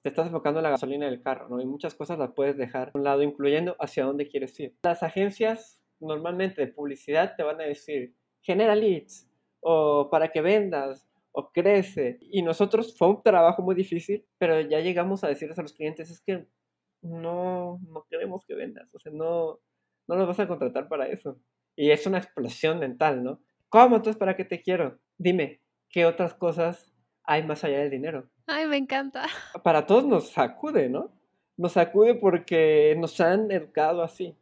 [0.04, 1.60] te estás enfocando en la gasolina del carro, ¿no?
[1.60, 4.76] Y muchas cosas las puedes dejar a un lado, incluyendo hacia dónde quieres ir.
[4.84, 9.28] Las agencias normalmente de publicidad te van a decir, genera leads
[9.60, 12.18] o para que vendas o crece.
[12.20, 16.10] Y nosotros fue un trabajo muy difícil, pero ya llegamos a decirles a los clientes,
[16.10, 16.46] es que
[17.02, 19.60] no, no queremos que vendas, o sea, no,
[20.06, 21.38] no nos vas a contratar para eso.
[21.76, 23.40] Y es una explosión mental, ¿no?
[23.68, 24.98] ¿Cómo entonces para qué te quiero?
[25.16, 26.92] Dime, ¿qué otras cosas
[27.24, 28.28] hay más allá del dinero?
[28.46, 29.26] Ay, me encanta.
[29.62, 31.12] Para todos nos sacude, ¿no?
[31.56, 34.36] Nos sacude porque nos han educado así.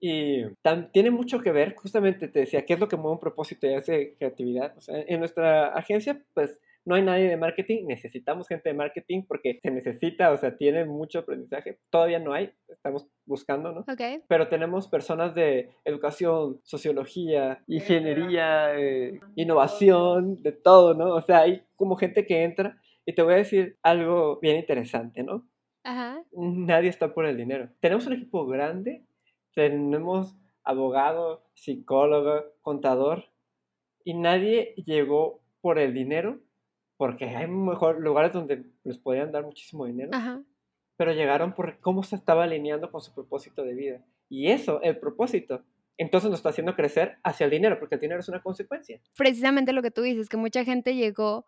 [0.00, 0.44] Y
[0.92, 3.74] tiene mucho que ver, justamente te decía, qué es lo que mueve un propósito y
[3.74, 4.76] hace creatividad.
[4.76, 9.22] O sea, en nuestra agencia, pues no hay nadie de marketing, necesitamos gente de marketing
[9.26, 11.78] porque se necesita, o sea, tiene mucho aprendizaje.
[11.90, 13.80] Todavía no hay, estamos buscando, ¿no?
[13.80, 14.22] Ok.
[14.28, 21.14] Pero tenemos personas de educación, sociología, ingeniería, eh, innovación, de todo, ¿no?
[21.14, 25.22] O sea, hay como gente que entra y te voy a decir algo bien interesante,
[25.22, 25.46] ¿no?
[25.84, 26.22] Ajá.
[26.32, 27.70] Nadie está por el dinero.
[27.80, 29.04] Tenemos un equipo grande
[29.54, 33.30] tenemos abogado, psicólogo, contador,
[34.04, 36.40] y nadie llegó por el dinero,
[36.96, 40.10] porque hay mejor lugares donde les podían dar muchísimo dinero,
[40.96, 44.04] pero llegaron por cómo se estaba alineando con su propósito de vida.
[44.28, 45.64] Y eso, el propósito,
[45.96, 49.00] entonces nos está haciendo crecer hacia el dinero, porque el dinero es una consecuencia.
[49.16, 51.46] Precisamente lo que tú dices, que mucha gente llegó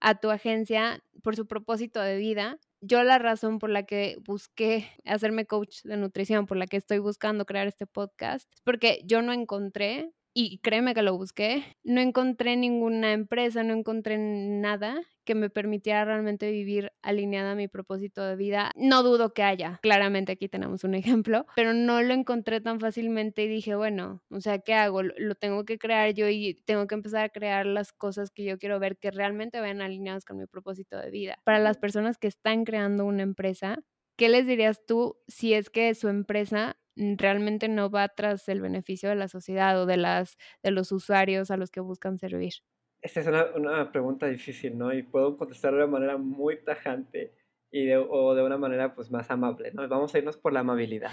[0.00, 4.88] a tu agencia por su propósito de vida yo la razón por la que busqué
[5.04, 9.22] hacerme coach de nutrición, por la que estoy buscando crear este podcast, es porque yo
[9.22, 15.34] no encontré, y créeme que lo busqué, no encontré ninguna empresa, no encontré nada que
[15.34, 18.70] me permitiera realmente vivir alineada a mi propósito de vida.
[18.76, 23.42] No dudo que haya, claramente aquí tenemos un ejemplo, pero no lo encontré tan fácilmente
[23.42, 25.02] y dije, bueno, o sea, ¿qué hago?
[25.02, 28.58] Lo tengo que crear yo y tengo que empezar a crear las cosas que yo
[28.58, 31.40] quiero ver que realmente vayan alineadas con mi propósito de vida.
[31.42, 33.80] Para las personas que están creando una empresa,
[34.16, 36.76] ¿qué les dirías tú si es que su empresa
[37.16, 41.50] realmente no va tras el beneficio de la sociedad o de, las, de los usuarios
[41.50, 42.54] a los que buscan servir?
[43.00, 44.92] Esta es una, una, pregunta difícil, ¿no?
[44.92, 47.32] Y puedo contestar de una manera muy tajante
[47.70, 49.86] y de, o de una manera pues más amable, ¿no?
[49.88, 51.12] Vamos a irnos por la amabilidad.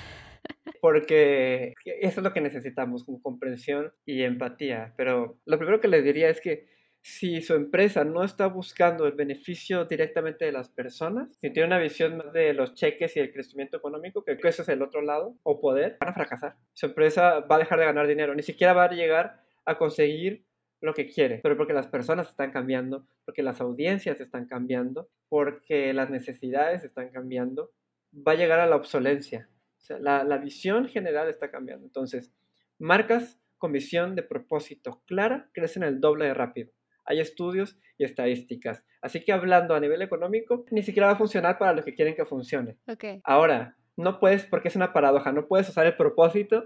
[0.81, 4.93] Porque eso es lo que necesitamos, como comprensión y empatía.
[4.97, 6.67] Pero lo primero que les diría es que
[7.05, 11.77] si su empresa no está buscando el beneficio directamente de las personas, si tiene una
[11.77, 15.37] visión más de los cheques y el crecimiento económico, que eso es el otro lado,
[15.43, 16.55] o poder, van a fracasar.
[16.73, 20.47] Su empresa va a dejar de ganar dinero, ni siquiera va a llegar a conseguir
[20.81, 25.93] lo que quiere, pero porque las personas están cambiando, porque las audiencias están cambiando, porque
[25.93, 27.71] las necesidades están cambiando,
[28.15, 29.47] va a llegar a la obsolencia.
[29.77, 31.85] sea, la, la visión general está cambiando.
[31.85, 32.33] Entonces,
[32.79, 36.71] marcas con visión de propósito clara crecen el doble de rápido.
[37.05, 38.83] Hay estudios y estadísticas.
[39.01, 42.15] Así que hablando a nivel económico, ni siquiera va a funcionar para los que quieren
[42.15, 42.77] que funcione.
[43.23, 46.65] Ahora, no puedes, porque es una paradoja, no puedes usar el propósito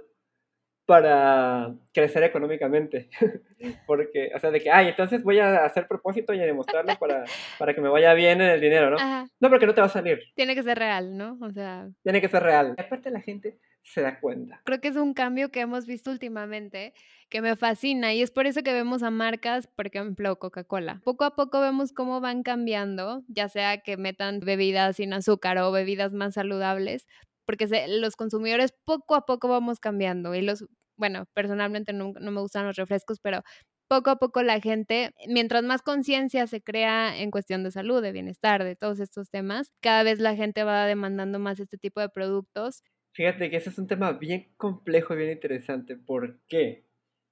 [0.89, 3.09] para crecer económicamente.
[3.85, 7.25] porque, o sea, de que, ay, entonces voy a hacer propósito y a demostrarlo para,
[7.59, 8.97] para que me vaya bien en el dinero, ¿no?
[8.97, 9.27] Ajá.
[9.39, 10.19] No, porque no te va a salir.
[10.35, 11.37] Tiene que ser real, ¿no?
[11.41, 12.73] O sea, Tiene que ser real.
[12.75, 14.61] Y aparte la gente se da cuenta.
[14.65, 16.93] creo que es un cambio que hemos visto últimamente
[17.29, 21.01] que me fascina y es por eso que vemos a marcas, por ejemplo, Coca-Cola.
[21.03, 25.71] Poco a poco vemos cómo van cambiando, ya sea que metan bebidas sin azúcar o
[25.71, 27.07] bebidas más saludables,
[27.45, 30.65] porque se- los consumidores poco a poco vamos cambiando y los,
[30.99, 33.41] bueno, personalmente no, no me gustan los refrescos, pero
[33.87, 38.11] poco a poco la gente, mientras más conciencia se crea en cuestión de salud, de
[38.11, 42.09] bienestar, de todos estos temas, cada vez la gente va demandando más este tipo de
[42.09, 42.83] productos.
[43.13, 45.97] Fíjate que ese es un tema bien complejo y bien interesante.
[45.97, 46.85] ¿Por qué?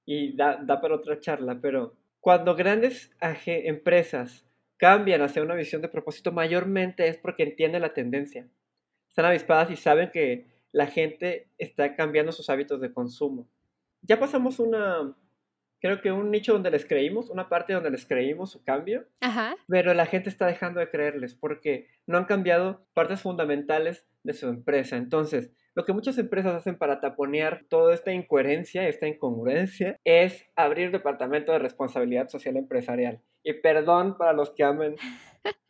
[0.04, 3.14] Y da, da para otra charla, pero cuando grandes
[3.46, 4.44] empresas
[4.78, 8.48] cambian hacia una visión de propósito, mayormente es porque entienden la tendencia.
[9.08, 13.48] Están avispadas y saben que la gente está cambiando sus hábitos de consumo.
[14.02, 15.14] Ya pasamos una,
[15.80, 19.56] creo que un nicho donde les creímos, una parte donde les creímos su cambio, Ajá.
[19.68, 24.48] pero la gente está dejando de creerles porque no han cambiado partes fundamentales de su
[24.48, 24.96] empresa.
[24.96, 30.90] Entonces, lo que muchas empresas hacen para taponear toda esta incoherencia, esta incongruencia, es abrir
[30.90, 33.22] departamento de responsabilidad social empresarial.
[33.44, 34.96] Y perdón para los que amen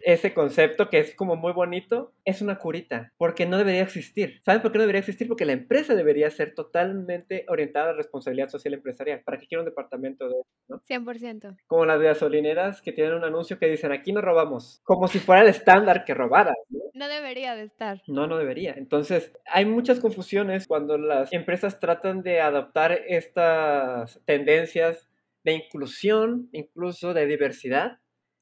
[0.00, 4.40] ese concepto que es como muy bonito, es una curita, porque no debería existir.
[4.42, 5.28] ¿Saben por qué no debería existir?
[5.28, 9.22] Porque la empresa debería ser totalmente orientada a responsabilidad social empresarial.
[9.24, 10.34] ¿Para qué quiero un departamento de
[10.68, 11.56] 100%.
[11.66, 15.42] como las gasolineras que tienen un anuncio que dicen aquí no robamos, como si fuera
[15.42, 16.54] el estándar que robaran.
[16.68, 16.80] ¿no?
[16.94, 18.02] No debería de estar.
[18.06, 18.74] No, no debería.
[18.76, 25.08] Entonces, hay muchas confusiones cuando las empresas tratan de adoptar estas tendencias
[25.44, 27.98] de inclusión, incluso de diversidad,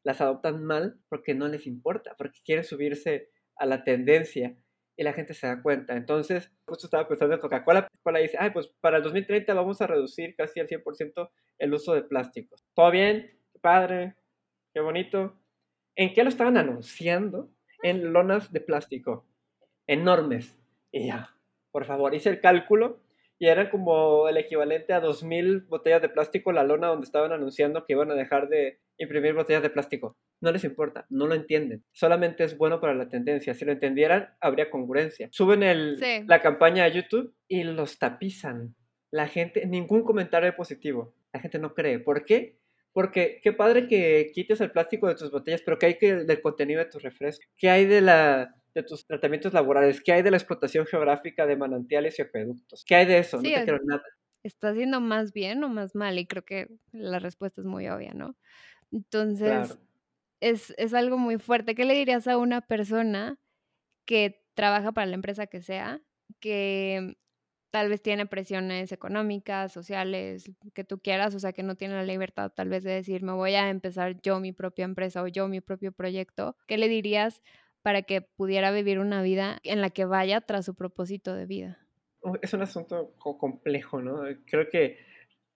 [0.07, 4.57] las adoptan mal porque no les importa, porque quieren subirse a la tendencia
[4.97, 5.97] y la gente se da cuenta.
[5.97, 9.89] Entonces, justo estaba pensando en Coca-Cola, Coca-Cola dice, ay, pues para el 2030 vamos a
[9.89, 11.29] reducir casi al 100%
[11.59, 12.65] el uso de plásticos.
[12.73, 13.37] ¿Todo bien?
[13.53, 14.15] Qué padre,
[14.73, 15.41] qué bonito.
[15.97, 17.51] ¿En qué lo estaban anunciando?
[17.83, 19.27] En lonas de plástico,
[19.89, 20.57] enormes.
[20.93, 21.35] Y ya,
[21.73, 23.01] por favor, hice el cálculo
[23.39, 27.85] y eran como el equivalente a 2.000 botellas de plástico la lona donde estaban anunciando
[27.85, 30.17] que iban a dejar de imprimir botellas de plástico.
[30.41, 31.85] No les importa, no lo entienden.
[31.93, 33.55] Solamente es bueno para la tendencia.
[33.55, 35.29] Si lo entendieran, habría congruencia.
[35.33, 36.25] Suben el, Sí.
[36.27, 38.75] la campaña a YouTube y los tapizan.
[39.11, 41.15] La gente, ningún comentario positivo.
[41.33, 41.99] La gente no cree.
[41.99, 42.59] ¿Por qué?
[42.93, 46.41] Porque qué padre que quites el plástico de tus botellas, pero ¿qué hay que, del
[46.41, 47.47] contenido de tus refrescos?
[47.59, 50.01] ¿Qué hay de, la, de tus tratamientos laborales?
[50.03, 52.85] ¿Qué hay de la explotación geográfica de manantiales y acueductos?
[52.87, 53.39] ¿Qué hay de eso?
[53.39, 54.03] Sí, no te quiero nada.
[54.45, 56.19] ¿Está haciendo más bien o más mal?
[56.19, 58.37] Y creo que la respuesta es muy obvia, ¿no?
[58.93, 59.81] Entonces, Claro.
[60.41, 61.75] es, es algo muy fuerte.
[61.75, 63.41] ¿Qué le dirías a una persona
[64.07, 66.01] que trabaja para la empresa que sea,
[66.41, 67.17] que
[67.71, 72.05] tal vez tiene presiones económicas, sociales, que tú quieras, o sea, que no tiene la
[72.05, 75.49] libertad tal vez de decir, me voy a empezar yo mi propia empresa o yo
[75.49, 76.57] mi propio proyecto?
[76.67, 77.43] ¿Qué le dirías
[77.87, 81.79] para que pudiera vivir una vida en la que vaya tras su propósito de vida?
[82.21, 84.23] Uh, Es un asunto co- complejo, ¿no?
[84.45, 84.97] Creo que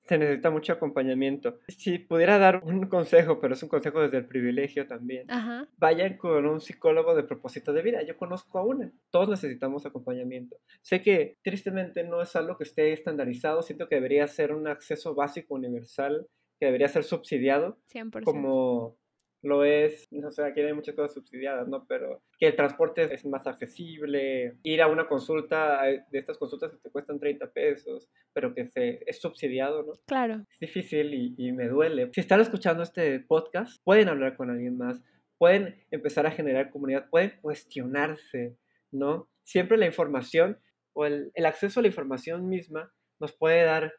[0.04, 1.58] se necesita mucho acompañamiento.
[1.66, 5.28] Si pudiera dar un consejo, pero es un consejo desde el privilegio también.
[5.28, 5.66] Ajá.
[5.76, 8.02] vayan con un psicólogo de propósito de vida.
[8.04, 8.92] Yo conozco a una.
[9.10, 10.56] Todos necesitamos acompañamiento.
[10.82, 13.62] Sé que tristemente no es algo que esté estandarizado.
[13.62, 16.28] Siento que debería ser un acceso básico universal,
[16.60, 18.22] que debería ser subsidiado, 100%.
[18.24, 18.96] como
[19.42, 21.86] lo es, no sé, aquí hay muchas cosas subsidiadas, ¿no?
[21.86, 26.78] Pero que el transporte es más accesible, ir a una consulta, de estas consultas que
[26.78, 29.92] te cuestan 30 pesos, pero que se, es subsidiado, ¿no?
[30.06, 30.44] Claro.
[30.52, 32.10] es difícil y, y me duele.
[32.12, 35.02] Si están escuchando este podcast, pueden hablar con alguien más,
[35.38, 38.58] pueden empezar a generar comunidad, pueden cuestionarse,
[38.90, 39.30] ¿no?
[39.42, 40.58] Siempre la información
[40.92, 43.94] o el, el acceso a la información misma nos puede dar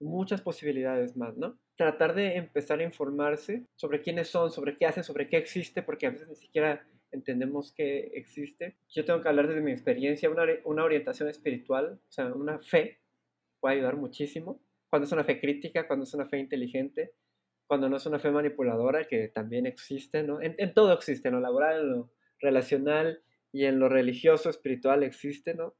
[0.00, 1.58] muchas posibilidades más, ¿no?
[1.76, 6.06] Tratar de empezar a informarse sobre quiénes son, sobre qué hacen, sobre qué existe, porque
[6.06, 8.76] a veces ni siquiera entendemos que existe.
[8.88, 13.00] Yo tengo que hablar desde mi experiencia, una, una orientación espiritual, o sea, una fe,
[13.60, 14.60] puede ayudar muchísimo.
[14.90, 17.12] Cuando es una fe crítica, cuando es una fe inteligente,
[17.66, 20.40] cuando no es una fe manipuladora, que también existe, ¿no?
[20.40, 23.22] En, en todo existe, en lo laboral, en lo relacional
[23.52, 25.74] y en lo religioso, espiritual existe, ¿no?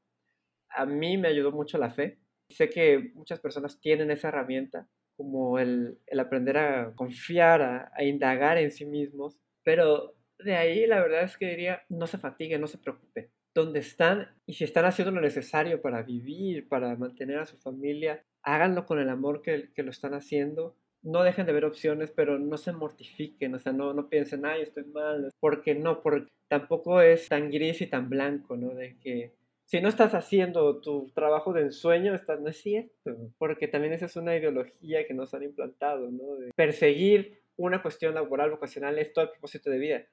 [0.69, 2.17] A mí me ayudó mucho la fe.
[2.49, 8.57] Sé que muchas personas tienen esa herramienta, como el, el aprender a confiar, a, indagar
[8.57, 12.67] en sí mismos, pero de ahí la verdad es que diría, no se fatigue, no
[12.67, 13.31] se preocupe.
[13.53, 18.21] donde están y si están haciendo lo necesario para vivir, para mantener a su familia,
[18.43, 20.75] háganlo con el amor que, que lo están haciendo.
[21.03, 24.63] No dejen de ver opciones, pero no se mortifiquen, o sea, no, no piensen, ay,
[24.63, 28.73] estoy mal, porque no, porque tampoco es tan gris y tan blanco, ¿no?
[28.73, 29.31] De que
[29.65, 34.05] si no estás haciendo tu trabajo de ensueño, estás, no es cierto, porque también esa
[34.05, 36.35] es una ideología que nos han implantado, ¿no?
[36.35, 40.03] De perseguir una cuestión laboral, vocacional, es todo el propósito de vida.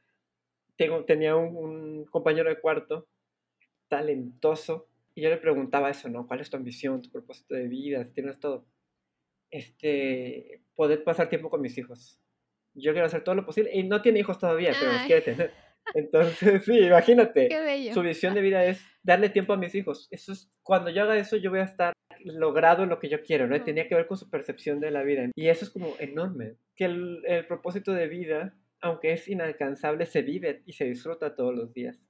[0.77, 3.07] Tengo, tenía un, compañero de cuarto
[3.89, 6.27] talentoso y yo le preguntaba eso, ¿no?
[6.27, 8.05] ¿Cuál es tu ambición, tu propósito de vida?
[8.05, 8.65] Si tienes todo.
[9.51, 12.19] Este, poder pasar tiempo con mis hijos.
[12.73, 15.53] Yo quiero hacer todo lo posible y no tiene hijos todavía, pero los quiere tener.
[15.95, 17.49] Entonces, sí, imagínate.
[17.93, 20.09] Su visión de vida es darle tiempo a mis hijos.
[20.11, 21.93] Eso es, cuando yo haga eso, yo voy a estar
[22.25, 23.63] logrado lo que yo quiero, ¿no?
[23.63, 25.29] Tenía que ver con su percepción de la vida.
[25.35, 26.57] Y eso es como enorme.
[26.77, 31.55] Que el, el propósito de vida, aunque es inalcanzable, se vive y se disfruta todos
[31.55, 32.01] los días.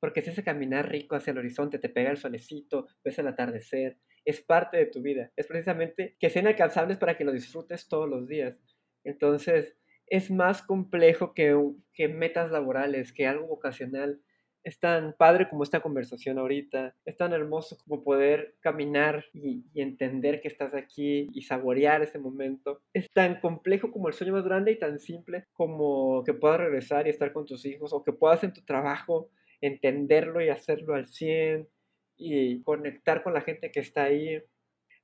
[0.00, 3.96] Porque es ese caminar rico hacia el horizonte, te pega el solecito, ves el atardecer,
[4.24, 5.32] es parte de tu vida.
[5.36, 8.58] Es precisamente que sean inalcanzables para que lo disfrutes todos los días.
[9.04, 11.58] Entonces, es más complejo que,
[11.92, 14.20] que metas laborales, que algo vocacional.
[14.62, 20.40] Es tan padre como esta conversación ahorita, es tan hermoso como poder caminar y, entender
[20.40, 22.80] que estás aquí y saborear ese momento.
[22.94, 27.06] Es tan complejo como el sueño más grande y tan simple como que puedas regresar
[27.06, 29.28] y estar con tus hijos o que puedas en tu trabajo
[29.60, 31.68] entenderlo y hacerlo al 100
[32.16, 34.42] y conectar con la gente que está ahí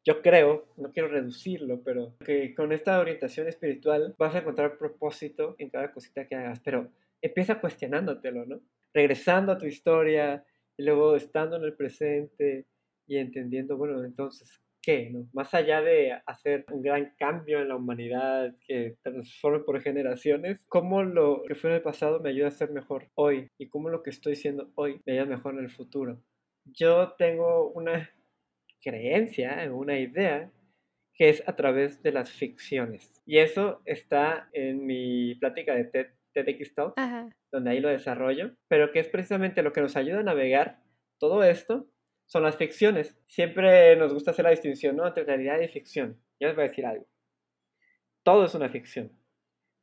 [0.05, 5.55] yo creo, no quiero reducirlo, pero que con esta orientación espiritual vas a encontrar propósito
[5.59, 6.91] en cada cosita que hagas, pero
[7.21, 8.61] empieza cuestionándotelo, ¿no?
[8.95, 10.45] Regresando a tu historia
[10.77, 12.67] y luego estando en el presente
[13.07, 15.11] y entendiendo, bueno, entonces, ¿qué?
[15.11, 15.29] No?
[15.35, 21.03] Más allá de hacer un gran cambio en la humanidad que transforme por generaciones, ¿cómo
[21.03, 23.51] lo que fue en el pasado me ayuda a ser mejor hoy?
[23.59, 26.23] ¿Y cómo lo que estoy siendo hoy me ayuda mejor en el futuro?
[26.65, 28.11] Yo tengo una
[28.81, 30.51] creencia, una idea,
[31.15, 33.23] que es a través de las ficciones.
[33.27, 36.95] Y eso está en mi plática de TED, TEDx Talk,
[37.53, 40.83] donde ahí lo desarrollo, pero que es precisamente lo que nos ayuda a navegar
[41.19, 41.91] todo esto,
[42.27, 43.19] son las ficciones.
[43.27, 45.07] Siempre nos gusta hacer la distinción ¿no?
[45.07, 46.21] entre realidad y ficción.
[46.39, 47.07] Yo les voy a decir algo.
[48.23, 49.13] Todo es una ficción.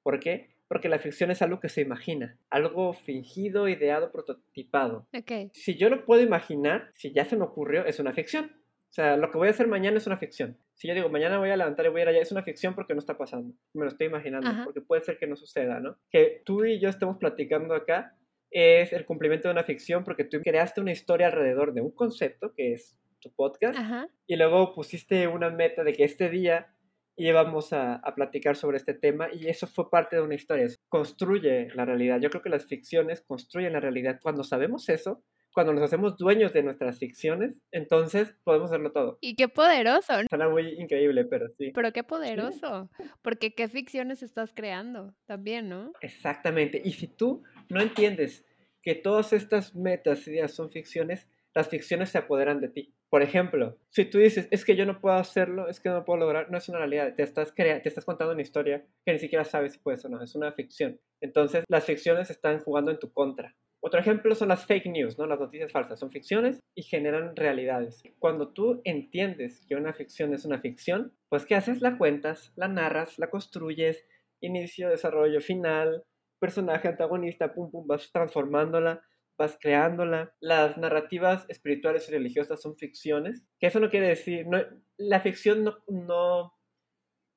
[0.02, 0.56] ¿Por qué?
[0.68, 5.08] Porque la ficción es algo que se imagina, algo fingido, ideado, prototipado.
[5.54, 8.52] Si yo lo puedo imaginar, si ya se me ocurrió, es una ficción.
[8.90, 10.58] O sea, lo que voy a hacer mañana es una ficción.
[10.74, 12.74] Si yo digo, mañana voy a levantar y voy a ir allá, es una ficción
[12.74, 13.54] porque no está pasando.
[13.74, 15.98] Me lo estoy imaginando, porque puede ser que no suceda, ¿no?
[16.10, 18.16] Que tú y yo estemos platicando acá
[18.50, 22.54] es el cumplimiento de una ficción porque tú creaste una historia alrededor de un concepto
[22.54, 23.78] que es tu podcast
[24.26, 26.74] y luego pusiste una meta de que este día
[27.18, 30.68] íbamos a, a, platicar sobre este tema y eso fue parte de una historia.
[30.88, 32.20] Construye la realidad.
[32.22, 34.20] Yo creo que las ficciones construyen la realidad.
[34.22, 35.24] Cuando sabemos eso,
[35.58, 39.18] cuando nos hacemos dueños de nuestras ficciones, entonces podemos hacerlo todo.
[39.22, 40.14] Y qué poderoso.
[40.30, 41.72] Suena muy increíble, pero sí.
[41.74, 42.91] Pero qué poderoso,
[43.24, 45.93] porque qué ficciones estás creando también, ¿no?
[46.01, 46.80] Exactamente.
[46.86, 48.45] Y si tú no entiendes
[48.84, 52.93] que todas estas metas, ideas son ficciones, las ficciones se apoderan de ti.
[53.10, 56.20] Por ejemplo, si tú dices, es que yo no puedo hacerlo, es que no puedo
[56.20, 59.43] lograr, no es una realidad, te estás, te estás contando una historia que ni siquiera
[59.43, 60.99] sabes si puedes o no, es una ficción.
[61.20, 63.55] Entonces, las ficciones están jugando en tu contra.
[63.80, 65.28] Otro ejemplo son las fake news, ¿no?
[65.28, 65.99] Las noticias falsas.
[65.99, 68.03] Son ficciones y generan realidades.
[68.19, 71.82] Cuando tú entiendes que una ficción es una ficción, pues ¿qué haces?
[71.82, 74.05] La cuentas, la narras, la construyes,
[74.41, 76.03] inicio, desarrollo, final,
[76.39, 79.01] personaje, antagonista, pum, pum, vas transformándola,
[79.38, 80.34] vas creándola.
[80.39, 84.59] Las narrativas espirituales y religiosas son ficciones, que eso no quiere decir, no,
[84.97, 86.53] la ficción no, no,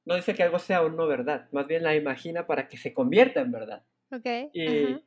[0.04, 2.94] no dice que algo sea o no verdad, más bien la imagina para que se
[2.94, 3.84] convierta en verdad.
[4.10, 4.26] Ok.
[4.52, 4.98] Y,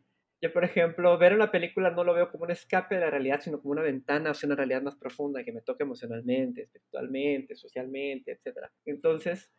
[0.43, 3.39] yo, por ejemplo, ver una película no lo veo como un escape de la realidad,
[3.39, 8.33] sino como una ventana hacia una realidad más profunda que me toque emocionalmente, espiritualmente, socialmente,
[8.33, 8.67] etc.
[8.83, 9.53] Entonces,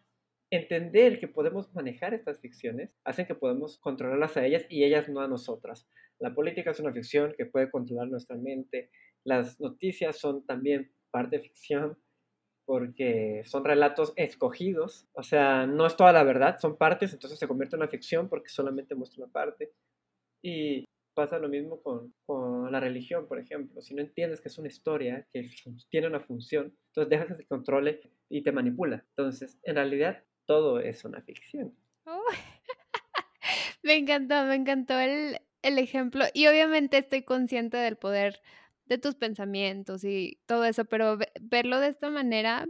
[0.51, 5.23] entender que podemos manejar estas ficciones hacen que podemos controlarlas a ellas y ellas no
[5.23, 5.89] a nosotras.
[6.19, 8.91] La política es una ficción que puede controlar nuestra mente.
[9.25, 11.97] Las noticias son también parte ficción
[12.67, 17.49] porque son relatos escogidos, o sea, no es toda la verdad, son partes, entonces se
[17.49, 19.73] convierte en una ficción porque solamente muestra una parte.
[20.47, 20.85] Y
[21.15, 23.81] pasa lo mismo con, con, la religión, por ejemplo.
[23.81, 25.49] Si no entiendes que es una historia, que
[25.89, 29.03] tiene una función, entonces dejas que se controle y te manipula.
[29.17, 31.75] Entonces, en realidad, todo es una ficción.
[33.83, 36.27] me encantó, me encantó el, el ejemplo.
[36.35, 38.43] Y obviamente estoy consciente del poder
[38.85, 42.67] de tus pensamientos y todo eso, pero verlo de esta manera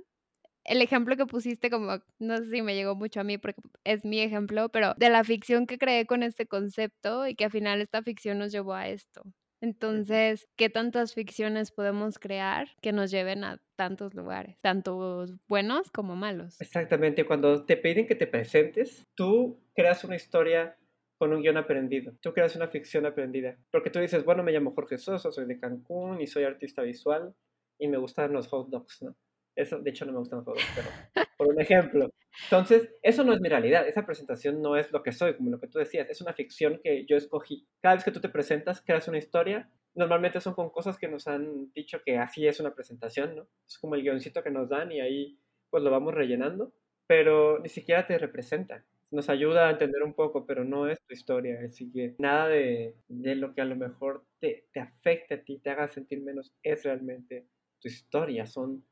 [0.65, 4.05] el ejemplo que pusiste, como no sé si me llegó mucho a mí porque es
[4.05, 7.81] mi ejemplo, pero de la ficción que creé con este concepto y que al final
[7.81, 9.23] esta ficción nos llevó a esto.
[9.61, 16.17] Entonces, ¿qué tantas ficciones podemos crear que nos lleven a tantos lugares, tanto buenos como
[16.17, 16.61] malos?
[16.61, 20.77] Exactamente, cuando te piden que te presentes, tú creas una historia
[21.17, 22.13] con un guion aprendido.
[22.21, 23.57] Tú creas una ficción aprendida.
[23.71, 27.35] Porque tú dices, bueno, me llamo Jorge Sosa, soy de Cancún y soy artista visual
[27.79, 29.17] y me gustan los hot dogs, ¿no?
[29.57, 30.89] Eso, de hecho, no me gustan los dogs, pero
[31.37, 32.11] por un ejemplo.
[32.45, 33.87] Entonces, eso no es mi realidad.
[33.87, 36.09] Esa presentación no es lo que soy, como lo que tú decías.
[36.11, 37.67] Es una ficción que yo escogí.
[37.81, 39.71] Cada vez que tú te presentas, creas una historia.
[39.95, 43.47] Normalmente son con cosas que nos han dicho que así es una presentación, ¿no?
[43.67, 45.39] Es como el guioncito que nos dan y ahí
[45.71, 46.73] pues lo vamos rellenando,
[47.07, 48.85] pero ni siquiera te representa
[49.15, 51.61] nos ayuda a entender un poco, pero no es tu historia.
[51.65, 55.59] Así que nada de, de lo que a lo mejor te, te, afecte a ti,
[55.59, 57.47] te haga sentir menos, es realmente
[57.81, 58.47] tu historia.
[58.47, 58.85] Son,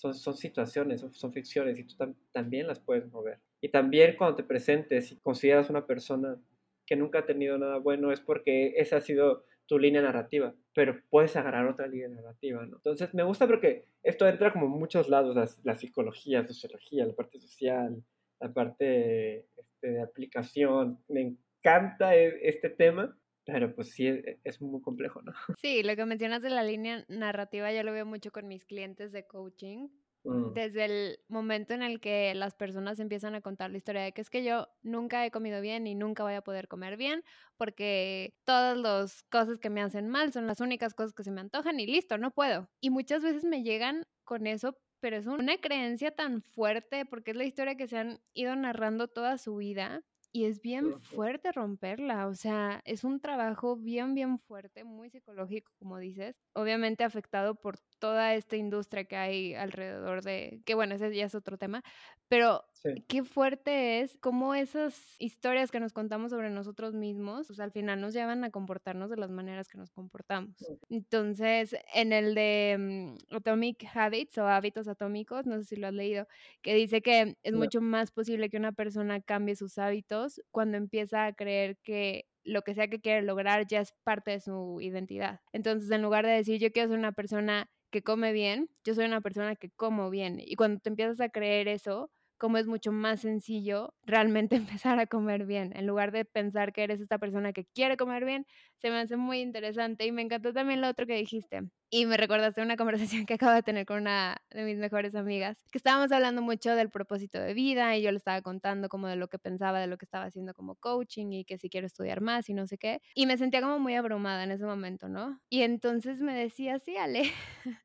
[0.00, 1.94] son, son situaciones, son, ficciones y tú
[2.32, 3.38] también las puedes mover.
[3.60, 6.40] Y también cuando te presentes y consideras una persona
[6.86, 10.98] que nunca ha tenido nada bueno, es porque esa ha sido tu línea narrativa, pero
[11.10, 12.76] puedes agarrar otra línea narrativa, ¿no?
[12.76, 17.12] Entonces me gusta porque esto entra como muchos lados, la, la psicología, la sociología, la
[17.12, 18.02] parte social,
[18.40, 20.98] la parte este, de aplicación.
[21.08, 23.16] Me encanta e, este tema,
[23.52, 25.32] pero pues sí, e, es, muy complejo, ¿no?
[25.60, 29.12] Sí, lo que mencionas de la línea narrativa yo lo veo mucho con mis clientes
[29.12, 29.88] de coaching.
[30.22, 30.52] Mm.
[30.52, 34.20] Desde el momento en el que las personas empiezan a contar la historia de que
[34.20, 37.24] es que yo nunca he comido bien y nunca voy a poder comer bien
[37.56, 41.40] porque todas las cosas que me hacen mal son las únicas cosas que se me
[41.40, 42.68] antojan y listo, no puedo.
[42.80, 47.36] Y muchas veces me llegan con eso pero es una creencia tan fuerte porque es
[47.38, 52.26] la historia que se han ido narrando toda su vida y es bien fuerte romperla,
[52.28, 57.78] o sea, es un trabajo bien, bien fuerte, muy psicológico, como dices, obviamente afectado por
[58.00, 61.82] toda esta industria que hay alrededor de, que bueno, ese ya es otro tema,
[62.28, 62.64] pero
[63.08, 68.00] qué fuerte es cómo esas historias que nos contamos sobre nosotros mismos, pues al final
[68.00, 70.56] nos llevan a comportarnos de las maneras que nos comportamos.
[70.88, 75.94] Entonces, en el de mm, Atomic Habits o hábitos atómicos, no sé si lo has
[75.94, 76.26] leído,
[76.62, 81.26] que dice que es mucho más posible que una persona cambie sus hábitos cuando empieza
[81.26, 85.40] a creer que lo que sea que quiere lograr ya es parte de su identidad.
[85.52, 89.04] Entonces, en lugar de decir yo quiero ser una persona que come bien, yo soy
[89.06, 90.38] una persona que como bien.
[90.40, 95.06] Y cuando te empiezas a creer eso, como es mucho más sencillo realmente empezar a
[95.06, 95.72] comer bien.
[95.76, 98.46] En lugar de pensar que eres esta persona que quiere comer bien,
[98.78, 100.06] se me hace muy interesante.
[100.06, 101.62] Y me encantó también lo otro que dijiste.
[101.92, 105.58] Y me recordaste una conversación que acabo de tener con una de mis mejores amigas,
[105.72, 109.16] que estábamos hablando mucho del propósito de vida y yo le estaba contando como de
[109.16, 112.20] lo que pensaba, de lo que estaba haciendo como coaching y que si quiero estudiar
[112.20, 113.02] más y no sé qué.
[113.16, 115.40] Y me sentía como muy abrumada en ese momento, ¿no?
[115.50, 117.24] Y entonces me decía, sí, Ale.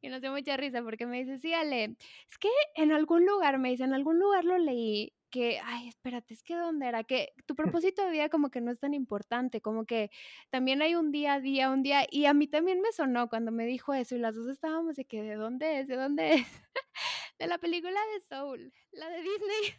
[0.00, 1.96] y nos dio mucha risa porque me dice, sí, Ale,
[2.30, 6.34] es que en algún lugar, me dice, en algún lugar lo leí que, ay, espérate,
[6.34, 9.60] es que dónde era, que tu propósito de vida como que no es tan importante,
[9.60, 10.10] como que
[10.50, 13.50] también hay un día a día, un día, y a mí también me sonó cuando
[13.50, 15.88] me dijo eso y las dos estábamos de que, ¿de dónde es?
[15.88, 16.46] ¿De dónde es?
[17.40, 19.74] de la película de Soul, la de Disney.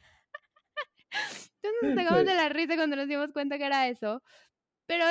[1.61, 4.23] Entonces nos sacamos de la risa cuando nos dimos cuenta que era eso,
[4.87, 5.05] pero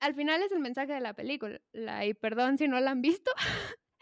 [0.00, 1.60] al final es el mensaje de la película,
[2.06, 3.30] y perdón si no la han visto.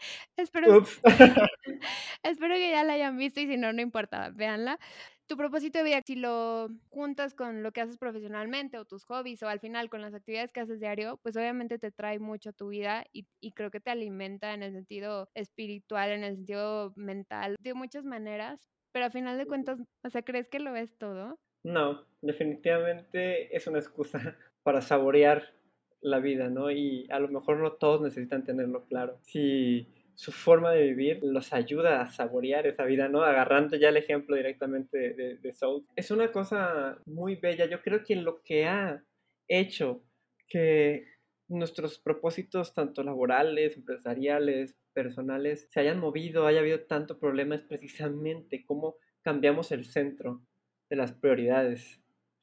[0.37, 0.83] espero,
[2.23, 4.79] espero que ya la hayan visto y si no, no importa, véanla.
[5.27, 9.41] Tu propósito de vida, si lo juntas con lo que haces profesionalmente o tus hobbies
[9.43, 12.53] o al final con las actividades que haces diario, pues obviamente te trae mucho a
[12.53, 16.91] tu vida y, y creo que te alimenta en el sentido espiritual, en el sentido
[16.97, 18.65] mental, de muchas maneras.
[18.91, 21.39] Pero al final de cuentas, o sea, ¿crees que lo ves todo?
[21.63, 25.53] No, definitivamente es una excusa para saborear
[26.01, 26.71] la vida, ¿no?
[26.71, 29.19] Y a lo mejor no todos necesitan tenerlo claro.
[29.23, 33.23] Si su forma de vivir los ayuda a saborear esa vida, ¿no?
[33.23, 35.85] Agarrando ya el ejemplo directamente de, de, Soul.
[35.95, 37.65] Es una cosa muy bella.
[37.65, 39.03] Yo creo que lo que ha
[39.47, 40.03] hecho
[40.47, 41.05] que
[41.47, 48.63] nuestros propósitos, tanto laborales, empresariales, personales, se hayan movido, haya habido tanto problema, es precisamente
[48.65, 50.41] cómo cambiamos el centro
[50.89, 52.00] de las prioridades.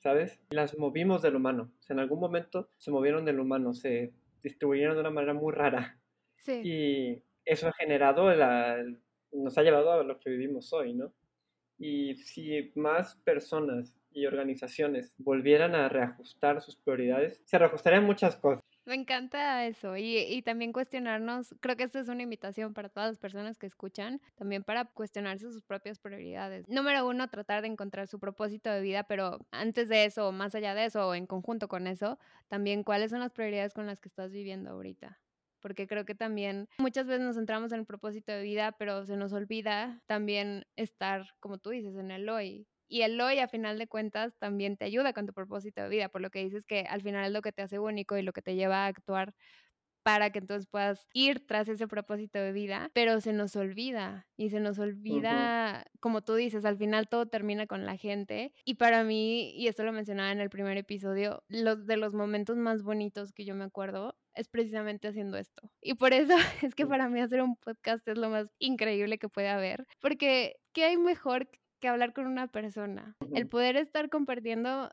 [0.09, 0.41] ¿Sabes?
[0.49, 1.71] Las movimos del humano.
[1.79, 5.53] O sea, en algún momento se movieron del humano, se distribuyeron de una manera muy
[5.53, 5.99] rara.
[6.39, 6.63] Sí.
[6.65, 8.83] Y eso ha generado, la,
[9.33, 11.13] nos ha llevado a lo que vivimos hoy, ¿no?
[11.79, 18.65] Y si más personas y organizaciones volvieran a reajustar sus prioridades, se reajustarían muchas cosas.
[18.89, 23.11] Me encanta eso y, y, también cuestionarnos, creo que esta es una invitación para todas
[23.11, 26.67] las personas que escuchan, también para cuestionarse sus propias prioridades.
[26.71, 30.75] Número uno, tratar de encontrar su propósito de vida, pero antes de eso, más allá
[30.75, 32.19] de eso, o en conjunto con eso,
[32.49, 35.21] también cuáles son las prioridades con las que estás viviendo ahorita
[35.61, 39.17] porque creo que también muchas veces nos centramos en el propósito de vida, pero se
[39.17, 43.79] nos olvida también estar, como tú dices, en el hoy, y el hoy, a final
[43.79, 46.81] de cuentas, también te ayuda con tu propósito de vida, por lo que dices que
[46.81, 49.35] al final es lo que te hace único y lo que te lleva a actuar
[50.09, 54.49] para que entonces puedas ir tras ese propósito de vida, pero se nos olvida y
[54.49, 59.05] se nos olvida, como tú dices, al final todo termina con la gente y para
[59.05, 63.33] mí, y esto lo mencionaba en el primer episodio, los de los momentos más bonitos
[63.33, 65.71] que yo me acuerdo es precisamente haciendo esto.
[65.83, 66.33] Y por eso
[66.63, 70.57] es que para mí hacer un podcast es lo más increíble que puede haber, porque
[70.73, 73.17] ¿qué hay mejor que hablar con una persona?
[73.33, 74.91] El poder estar compartiendo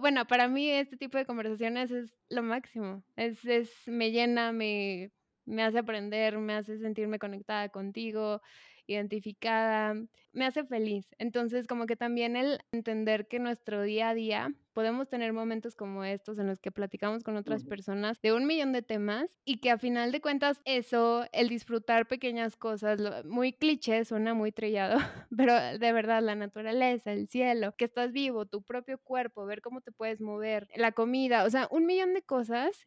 [0.00, 3.02] bueno, para mí este tipo de conversaciones es lo máximo.
[3.16, 5.10] Es, es, me llena, me,
[5.44, 8.42] me hace aprender, me hace sentirme conectada contigo,
[8.86, 9.94] identificada,
[10.32, 11.06] me hace feliz.
[11.18, 16.04] Entonces, como que también el entender que nuestro día a día podemos tener momentos como
[16.04, 19.70] estos en los que platicamos con otras personas de un millón de temas y que
[19.70, 24.98] a final de cuentas eso, el disfrutar pequeñas cosas, muy cliché, suena muy trillado,
[25.34, 29.80] pero de verdad la naturaleza, el cielo, que estás vivo, tu propio cuerpo, ver cómo
[29.80, 32.84] te puedes mover, la comida, o sea, un millón de cosas,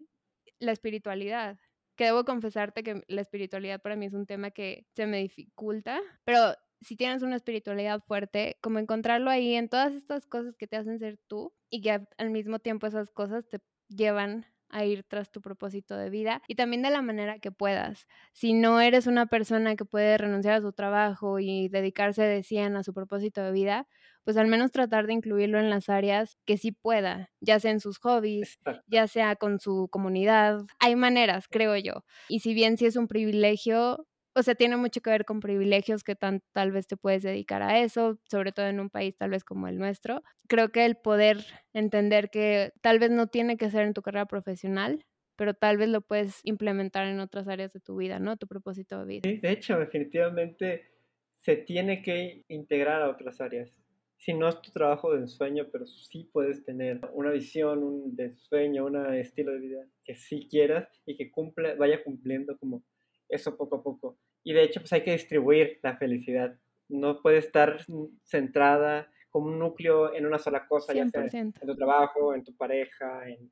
[0.60, 1.58] la espiritualidad.
[1.96, 6.00] Que debo confesarte que la espiritualidad para mí es un tema que se me dificulta,
[6.24, 10.78] pero si tienes una espiritualidad fuerte, como encontrarlo ahí en todas estas cosas que te
[10.78, 15.32] hacen ser tú y que al mismo tiempo esas cosas te llevan a ir tras
[15.32, 18.08] tu propósito de vida y también de la manera que puedas.
[18.34, 22.76] Si no eres una persona que puede renunciar a su trabajo y dedicarse de 100
[22.76, 23.88] a su propósito de vida,
[24.24, 27.80] pues al menos tratar de incluirlo en las áreas que sí pueda, ya sea en
[27.80, 30.62] sus hobbies, ya sea con su comunidad.
[30.80, 32.04] Hay maneras, creo yo.
[32.28, 34.06] Y si bien sí es un privilegio,
[34.36, 37.62] o sea, tiene mucho que ver con privilegios que tan, tal vez te puedes dedicar
[37.62, 40.24] a eso, sobre todo en un país tal vez como el nuestro.
[40.48, 41.38] Creo que el poder
[41.74, 45.06] entender que tal vez no tiene que ser en tu carrera profesional,
[45.36, 48.38] pero tal vez lo puedes implementar en otras áreas de tu vida, ¿no?
[48.38, 49.22] Tu propósito de vida.
[49.24, 50.92] Sí, de hecho, definitivamente
[51.40, 53.72] se tiene que integrar a otras áreas.
[54.18, 58.36] Si no es tu trabajo de ensueño, pero sí puedes tener una visión un de
[58.36, 62.84] sueño, un estilo de vida que sí quieras y que cumple, vaya cumpliendo como
[63.30, 64.18] eso poco a poco.
[64.44, 66.58] Y de hecho, pues hay que distribuir la felicidad.
[66.88, 67.78] No puede estar
[68.24, 72.56] centrada como un núcleo en una sola cosa, ya sea en tu trabajo, en tu
[72.56, 73.52] pareja, en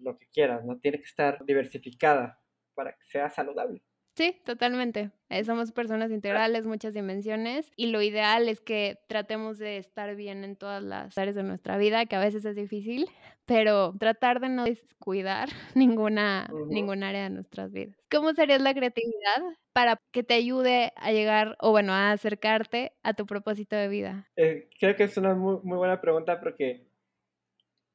[0.00, 0.78] lo que quieras, ¿no?
[0.78, 2.40] Tiene que estar diversificada
[2.74, 3.82] para que sea saludable.
[4.16, 5.10] Sí, totalmente.
[5.28, 10.42] Eh, somos personas integrales, muchas dimensiones y lo ideal es que tratemos de estar bien
[10.42, 13.10] en todas las áreas de nuestra vida, que a veces es difícil,
[13.44, 17.94] pero tratar de no descuidar ninguna, ninguna área de nuestras vidas.
[18.10, 19.42] ¿Cómo sería la creatividad
[19.74, 24.30] para que te ayude a llegar o bueno, a acercarte a tu propósito de vida?
[24.36, 26.86] Eh, creo que es una muy, muy buena pregunta porque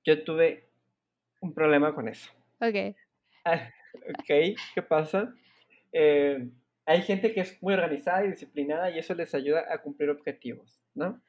[0.04, 0.70] yo tuve
[1.40, 2.32] un problema con eso.
[2.60, 2.96] Ok.
[3.44, 3.72] Ah,
[4.08, 5.34] ok, ¿qué pasa?
[5.92, 6.50] Eh,
[6.86, 10.82] hay gente que es muy organizada y disciplinada y eso les ayuda a cumplir objetivos,
[10.94, 11.22] ¿no?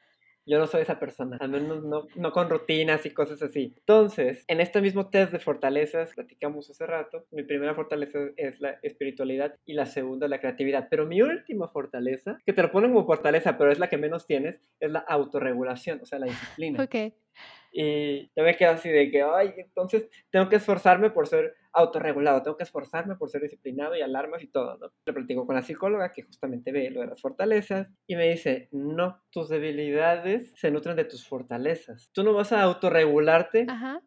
[0.45, 3.75] Yo no soy esa persona, al menos no, no, con rutinas y cosas así.
[3.79, 8.81] Entonces, en este mismo test de fortalezas, platicamos hace rato, mi primera fortaleza es la
[8.83, 10.89] espiritualidad y la segunda la creatividad.
[10.91, 14.27] Pero mi última fortaleza, que te lo ponen como fortaleza, pero es la que menos
[14.27, 16.83] tienes, es la autorregulación, o sea, la disciplina.
[16.83, 17.15] Ok.
[17.73, 22.43] Y yo me quedo así de que, ay, entonces tengo que esforzarme por ser autorregulado,
[22.43, 24.93] tengo que esforzarme por ser disciplinado y alarmas y todo, ¿no?
[25.07, 28.69] Le platico con la psicóloga que justamente ve lo de las fortalezas y me dice,
[28.73, 32.11] no, tus debilidades se nutren de tus fortalezas.
[32.13, 33.67] Tú no vas a autorregularte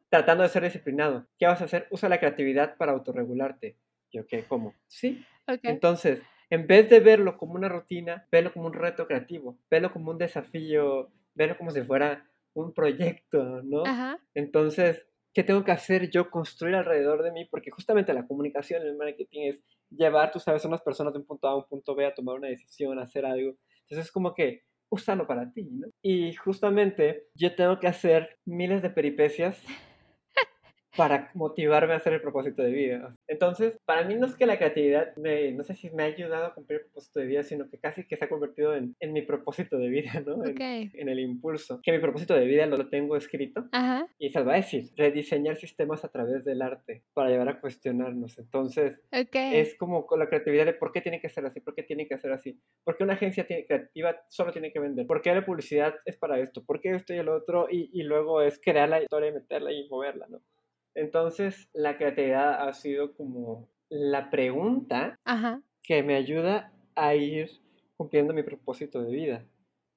[0.10, 1.28] tratando de ser disciplinado.
[1.40, 1.88] ¿Qué vas a hacer?
[1.90, 3.78] Usa la creatividad para autorregularte.
[4.12, 4.44] Yo, ¿qué?
[4.44, 4.76] ¿Cómo?
[4.88, 5.26] Sí.
[5.64, 10.12] Entonces, en vez de verlo como una rutina, velo como un reto creativo, velo como
[10.12, 13.84] un desafío, velo como si fuera un proyecto, ¿no?
[14.34, 17.46] Entonces, ¿qué tengo que hacer yo construir alrededor de mí?
[17.46, 21.26] Porque justamente la comunicación, el marketing es llevar, tú sabes, a unas personas de un
[21.26, 23.56] punto A a un punto B a tomar una decisión, a hacer algo.
[23.82, 25.88] Entonces es como que úsalo para ti, ¿no?
[26.02, 29.62] Y justamente yo tengo que hacer miles de peripecias
[30.96, 33.16] para motivarme a hacer el propósito de vida.
[33.28, 36.46] Entonces, para mí no es que la creatividad, me, no sé si me ha ayudado
[36.46, 39.14] a cumplir el propósito de vida, sino que casi que se ha convertido en, en
[39.14, 40.44] mi propósito de vida, ¿no?
[40.46, 41.80] En, el impulso.
[41.84, 43.68] Que mi propósito de vida lo, tengo escrito
[44.20, 48.38] y se va a decir, rediseñar sistemas a través del arte para llevar a cuestionarnos.
[48.38, 51.84] Entonces, es como con la creatividad de por qué tiene que ser así, por qué
[51.84, 55.22] tiene que ser así, por qué una agencia tiene, creativa solo tiene que vender, por
[55.22, 58.42] qué la publicidad es para esto, por qué esto y el otro, y, y luego
[58.42, 60.42] es crear la historia y meterla y moverla, ¿no?
[60.96, 65.20] Entonces, la creatividad ha sido como la pregunta
[65.84, 67.52] que me ayuda a ir
[67.98, 69.46] cumpliendo mi propósito de vida.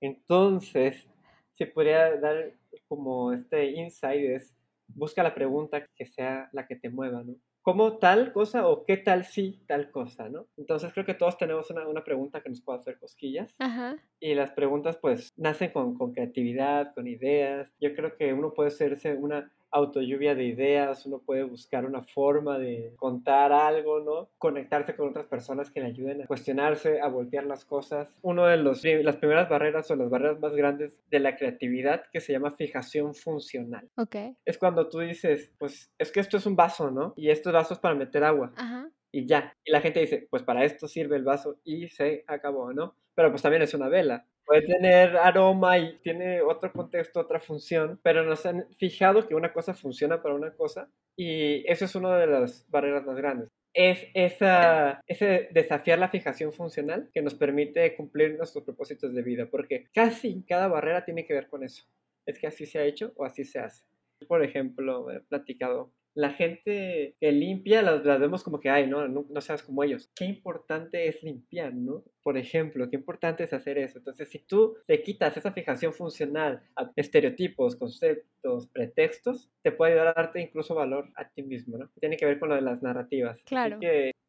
[0.01, 1.07] Entonces,
[1.55, 2.53] se podría dar
[2.87, 4.55] como este insight es,
[4.89, 7.37] busca la pregunta que sea la que te mueva, ¿no?
[7.69, 10.47] ¿cómo tal cosa o qué tal si tal cosa, no?
[10.57, 13.55] Entonces creo que todos tenemos una, una pregunta que nos puede hacer cosquillas.
[13.59, 13.95] Ajá.
[14.19, 17.71] Y las preguntas pues nacen con, con creatividad, con ideas.
[17.79, 22.59] Yo creo que uno puede hacerse una autolluvia de ideas, uno puede buscar una forma
[22.59, 24.31] de contar algo, ¿no?
[24.39, 28.19] Conectarse con otras personas que le ayuden a cuestionarse, a voltear las cosas.
[28.23, 32.21] Uno de los, las primeras barreras o las barreras más grandes de la creatividad que
[32.21, 33.89] se llama fijación funcional.
[33.97, 34.17] Ok.
[34.45, 37.15] Es cuando tú dices, pues es que esto es un vaso, ¿no?
[37.17, 38.53] Y estos vaso es para meter agua.
[38.57, 38.91] Ajá.
[39.11, 39.55] Y ya.
[39.65, 42.95] Y la gente dice, pues para esto sirve el vaso y se acabó, ¿no?
[43.15, 48.01] Pero pues también es una vela puede tener aroma y tiene otro contexto, otra función,
[48.03, 52.17] pero nos han fijado que una cosa funciona para una cosa y eso es una
[52.17, 53.51] de las barreras más grandes.
[53.75, 59.49] Es esa, ese desafiar la fijación funcional que nos permite cumplir nuestros propósitos de vida,
[59.51, 61.85] porque casi cada barrera tiene que ver con eso.
[62.27, 63.85] Es que así se ha hecho o así se hace.
[64.27, 69.41] Por ejemplo, he platicado la gente que limpia las, vemos como que, ay, no, no,
[69.41, 70.11] seas como ellos.
[70.15, 72.03] Qué importante es limpiar, ¿no?
[72.23, 73.99] Por ejemplo, qué importante es hacer eso.
[73.99, 80.09] Entonces, si tú te quitas esa fijación funcional a estereotipos, conceptos, pretextos, te puede ayudar
[80.09, 81.89] a darte incluso valor a ti mismo, ¿no?
[82.01, 83.41] Tiene que ver con lo de las narrativas.
[83.45, 83.79] Claro.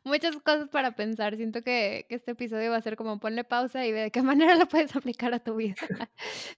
[0.10, 1.36] Muchas cosas para pensar.
[1.36, 4.24] Siento que, que, este episodio va a ser como ponle pausa y ve de qué
[4.24, 5.76] manera lo puedes aplicar a tu vida.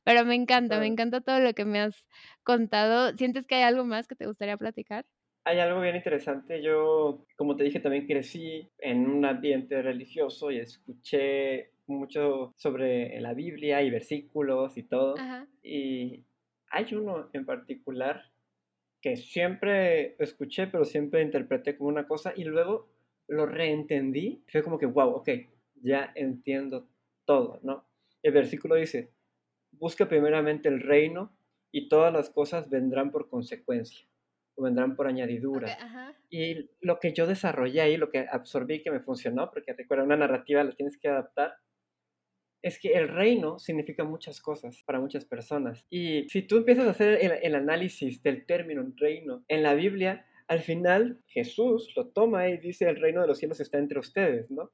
[0.06, 2.06] Pero me encanta, me encanta todo lo que me has
[2.43, 3.14] contado.
[3.18, 5.06] ¿Sientes que hay algo más que te gustaría platicar?
[5.43, 6.62] Hay algo bien interesante.
[6.64, 13.34] Yo, como te dije, también crecí en un ambiente religioso y escuché mucho sobre la
[13.34, 15.16] Biblia y versículos y todo.
[15.62, 16.24] Y
[16.70, 18.32] hay uno en particular
[19.02, 22.88] que siempre escuché, pero siempre interpreté como una cosa y luego
[23.28, 24.43] lo reentendí.
[24.51, 25.30] Fue como que, wow, ok,
[25.82, 26.88] ya entiendo
[27.26, 27.86] todo, ¿no?
[28.24, 29.11] El versículo dice,
[29.72, 31.36] busca primeramente el reino
[31.72, 34.05] y todas las cosas vendrán por consecuencia
[34.61, 36.15] vendrán por añadidura.
[36.30, 40.17] y lo que yo desarrollé ahí, lo que absorbí que me funcionó, porque recuerda, una
[40.17, 41.55] narrativa la tienes que adaptar,
[42.61, 45.86] es que el reino significa muchas cosas para muchas personas.
[45.89, 50.28] Y si tú empiezas a hacer el, el análisis del término reino en la Biblia,
[50.52, 54.52] al final Jesús lo toma y dice el reino de los cielos está entre ustedes,
[54.52, 54.70] ¿no?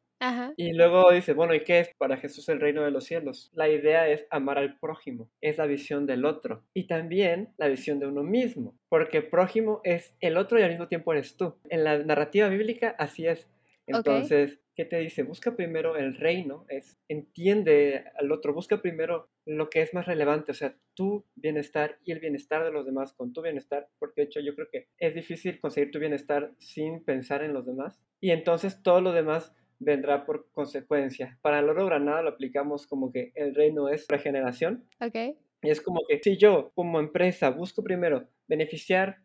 [0.56, 3.52] Y luego dice, bueno, ¿y qué es para Jesús el reino de los cielos?
[3.54, 8.00] La idea es amar al prójimo, es la visión del otro y también la visión
[8.00, 11.60] de uno mismo, porque prójimo es el otro y al mismo tiempo eres tú.
[11.70, 13.48] En la narrativa bíblica así es.
[13.86, 15.24] Entonces, ¿qué te dice?
[15.24, 20.52] Busca primero el reino, es entiende al otro, busca primero lo que es más relevante,
[20.52, 24.26] o sea, tu bienestar y el bienestar de los demás con tu bienestar, porque de
[24.28, 28.00] hecho yo creo que es difícil conseguir tu bienestar sin pensar en los demás.
[28.22, 31.40] Y entonces todo lo demás vendrá por consecuencia.
[31.42, 34.88] Para el oro granada lo aplicamos como que el reino es regeneración.
[35.00, 35.38] Ok.
[35.64, 39.18] Y es como que si yo como empresa busco primero beneficiar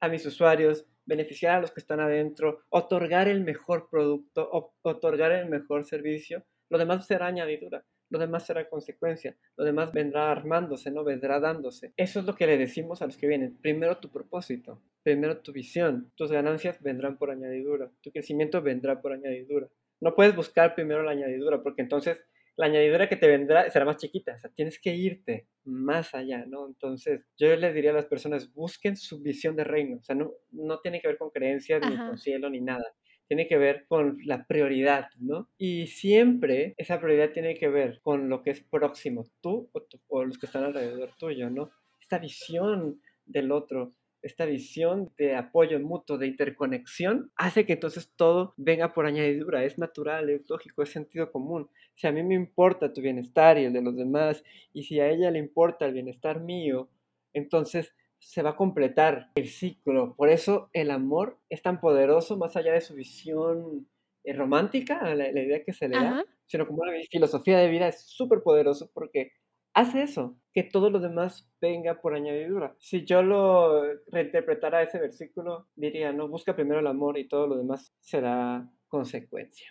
[0.00, 4.48] a mis usuarios, beneficiar a los que están adentro, otorgar el mejor producto,
[4.82, 10.30] otorgar el mejor servicio, lo demás será añadidura lo demás será consecuencia, lo demás vendrá
[10.30, 11.92] armándose, no vendrá dándose.
[11.96, 13.58] Eso es lo que le decimos a los que vienen.
[13.60, 19.12] Primero tu propósito, primero tu visión, tus ganancias vendrán por añadidura, tu crecimiento vendrá por
[19.12, 19.68] añadidura.
[20.00, 22.22] No puedes buscar primero la añadidura, porque entonces
[22.58, 26.44] la añadidura que te vendrá será más chiquita, o sea, tienes que irte más allá,
[26.46, 26.66] ¿no?
[26.66, 30.32] Entonces, yo les diría a las personas, busquen su visión de reino, o sea, no,
[30.50, 32.84] no tiene que ver con creencias, ni con cielo, ni nada
[33.28, 35.48] tiene que ver con la prioridad, ¿no?
[35.58, 39.70] Y siempre esa prioridad tiene que ver con lo que es próximo, tú
[40.08, 41.70] o, los que están alrededor tuyo, ¿no?
[42.00, 43.92] Esta visión del otro,
[44.22, 49.78] esta visión de apoyo mutuo, de interconexión, hace que entonces todo venga por añadidura, es
[49.78, 51.68] natural, es lógico, es sentido común.
[51.94, 54.42] Si a mí me importa tu bienestar y el de los demás,
[54.72, 56.88] y si a ella le importa el bienestar mío,
[57.32, 60.14] entonces se va a completar el ciclo.
[60.16, 63.88] Por eso el amor es tan poderoso, más allá de su visión
[64.24, 68.02] eh, romántica, la, idea que se le da, sino como una filosofía de vida es
[68.02, 69.32] súper poderoso porque
[69.78, 72.74] hace eso, que todo lo demás venga por añadidura.
[72.78, 77.56] Si yo lo reinterpretara ese versículo, diría, no, busca primero el amor y todo lo
[77.56, 79.70] demás será consecuencia.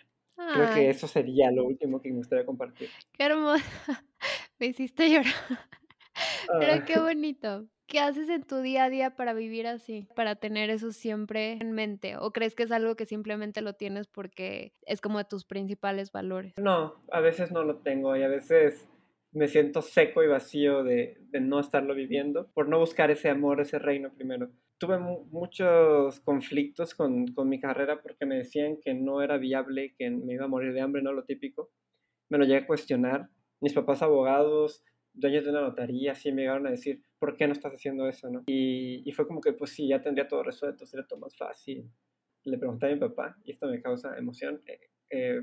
[0.54, 2.88] Creo que eso sería lo último que me gustaría compartir.
[3.12, 3.64] Qué hermoso.
[4.58, 5.34] me hiciste llorar.
[6.60, 6.84] Pero ah.
[6.86, 7.66] qué bonito.
[7.86, 10.06] ¿Qué haces en tu día a día para vivir así?
[10.14, 12.16] Para tener eso siempre en mente.
[12.18, 16.12] ¿O crees que es algo que simplemente lo tienes porque es como de tus principales
[16.12, 16.52] valores?
[16.58, 18.88] No, a veces no lo tengo y a veces
[19.32, 23.78] me siento seco y vacío de, no estarlo viviendo por no buscar ese amor, ese
[23.78, 24.50] reino primero.
[24.78, 30.10] Tuve muchos conflictos con, con mi carrera porque me decían que no era viable, que
[30.10, 31.70] me iba a morir de hambre, no lo típico.
[32.30, 33.28] Me lo llegué a cuestionar.
[33.60, 34.84] Mis papás abogados
[35.18, 38.30] dueños de una notaría sí me llegaron a decir, ¿por qué no estás haciendo eso?
[38.30, 38.44] ¿no?
[38.46, 41.90] Y, y, fue como que, pues sí, ya tendría todo resuelto, sería todo más fácil.
[42.44, 45.42] le pregunté a mi papá, y esto me causa emoción, eh, eh,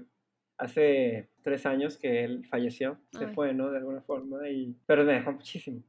[0.58, 3.72] hace tres años que él falleció, se fue, ¿no?
[3.72, 5.84] De alguna forma, y, pero me dejó muchísimo.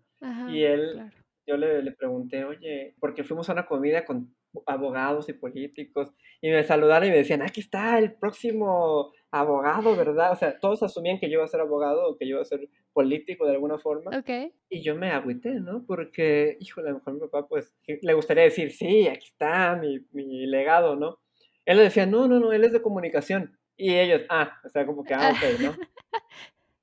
[0.49, 1.11] y él,
[1.47, 4.35] yo le, le, pregunté, oye, porque fuimos a una comida con
[4.67, 10.33] abogados y políticos, y me saludaron y me decían, aquí está el próximo abogado, ¿verdad?
[10.33, 12.47] O sea, todos asumían que yo iba a ser abogado o que yo iba a
[12.47, 14.17] ser político de alguna forma.
[14.19, 14.53] Okay.
[14.71, 15.85] Y yo me agüité, ¿no?
[15.87, 20.07] Porque, híjole, a lo mejor mi papá, pues, le gustaría decir, sí, aquí está mi,
[20.13, 21.19] mi legado, ¿no?
[21.65, 23.59] Él le decía, no, no, no, él es de comunicación.
[23.77, 25.75] Y ellos, ah, o sea, como que, ah, ok, ¿no?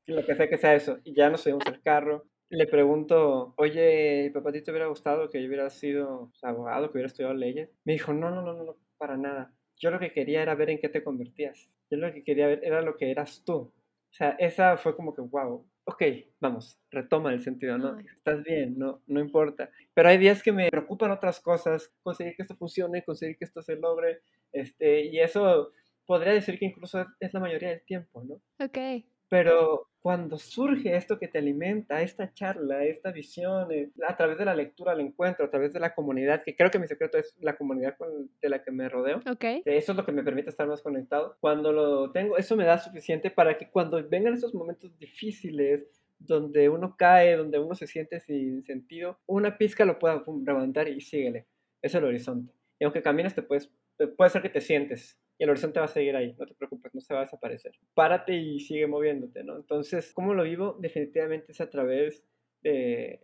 [0.05, 0.99] Lo que sea que sea eso.
[1.03, 2.25] Y ya nos subimos al carro.
[2.49, 6.97] Le pregunto, oye, papá, ¿a ti te hubiera gustado que yo hubiera sido abogado, que
[6.97, 7.69] hubiera estudiado leyes?
[7.83, 9.53] Me dijo, no, no, no, no, para nada.
[9.77, 11.69] Yo lo que quería era ver en qué te convertías.
[11.89, 13.55] Yo lo que quería ver era lo que eras tú.
[13.55, 16.03] O sea, esa fue como que, wow, ok,
[16.39, 17.97] vamos, retoma el sentido, ¿no?
[17.99, 19.71] Estás bien, no, no importa.
[19.93, 23.61] Pero hay días que me preocupan otras cosas, conseguir que esto funcione, conseguir que esto
[23.61, 24.21] se logre,
[24.51, 25.71] este, y eso
[26.05, 28.35] podría decir que incluso es la mayoría del tiempo, ¿no?
[28.63, 29.03] Ok.
[29.29, 34.45] Pero cuando surge esto que te alimenta, esta charla, esta visión, eh, a través de
[34.45, 37.33] la lectura, el encuentro, a través de la comunidad, que creo que mi secreto es
[37.39, 39.21] la comunidad con, de la que me rodeo.
[39.25, 39.63] Okay.
[39.65, 41.37] Eso es lo que me permite estar más conectado.
[41.39, 46.69] Cuando lo tengo, eso me da suficiente para que cuando vengan esos momentos difíciles, donde
[46.69, 51.47] uno cae, donde uno se siente sin sentido, una pizca lo pueda levantar y síguele.
[51.81, 52.53] Es el horizonte.
[52.77, 53.71] Y aunque camines, te puedes,
[54.17, 56.95] puede ser que te sientes y el horizonte va a seguir ahí, no te preocupes,
[56.95, 57.73] no se va a desaparecer.
[57.93, 59.57] Párate y sigue moviéndote, ¿no?
[59.57, 60.77] Entonces, ¿cómo lo vivo?
[60.79, 62.23] Definitivamente es a través
[62.61, 63.19] de,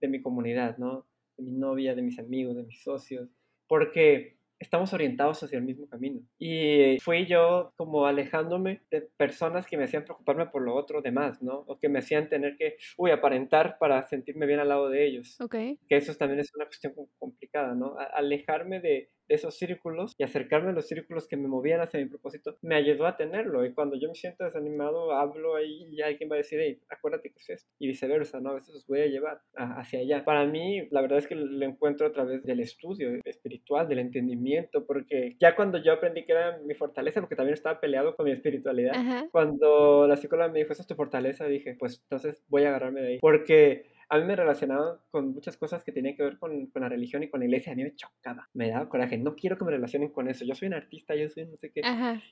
[0.00, 1.08] de mi comunidad, ¿no?
[1.36, 3.28] De mi novia, de mis amigos, de mis socios,
[3.66, 6.20] porque estamos orientados hacia el mismo camino.
[6.38, 11.42] Y fui yo como alejándome de personas que me hacían preocuparme por lo otro demás,
[11.42, 11.64] ¿no?
[11.66, 15.36] O que me hacían tener que, uy, aparentar para sentirme bien al lado de ellos.
[15.40, 15.56] Ok.
[15.88, 17.96] Que eso también es una cuestión complicada, ¿no?
[17.98, 22.56] alejarme de, esos círculos y acercarme a los círculos que me movían hacia mi propósito
[22.62, 23.64] me ayudó a tenerlo.
[23.64, 27.30] Y cuando yo me siento desanimado, hablo ahí y alguien va a decir, hey, acuérdate
[27.30, 27.70] que es esto.
[27.78, 28.50] Y viceversa, ¿no?
[28.50, 30.24] A veces os voy a llevar hacia allá.
[30.24, 34.86] Para mí, la verdad es que lo encuentro a través del estudio espiritual, del entendimiento,
[34.86, 38.32] porque ya cuando yo aprendí que era mi fortaleza, porque también estaba peleado con mi
[38.32, 38.94] espiritualidad,
[39.30, 43.00] cuando la psicóloga me dijo, esa es tu fortaleza, dije, pues entonces voy a agarrarme
[43.00, 43.18] de ahí.
[43.20, 46.88] Porque a mí me relacionaba con muchas cosas que tenían que ver con, con, la
[46.88, 47.72] religión y con la iglesia.
[47.72, 49.18] A mí me chocaba, me daba coraje.
[49.18, 50.44] No quiero que me relacionen con eso.
[50.44, 51.82] Yo soy un artista, yo soy no sé qué.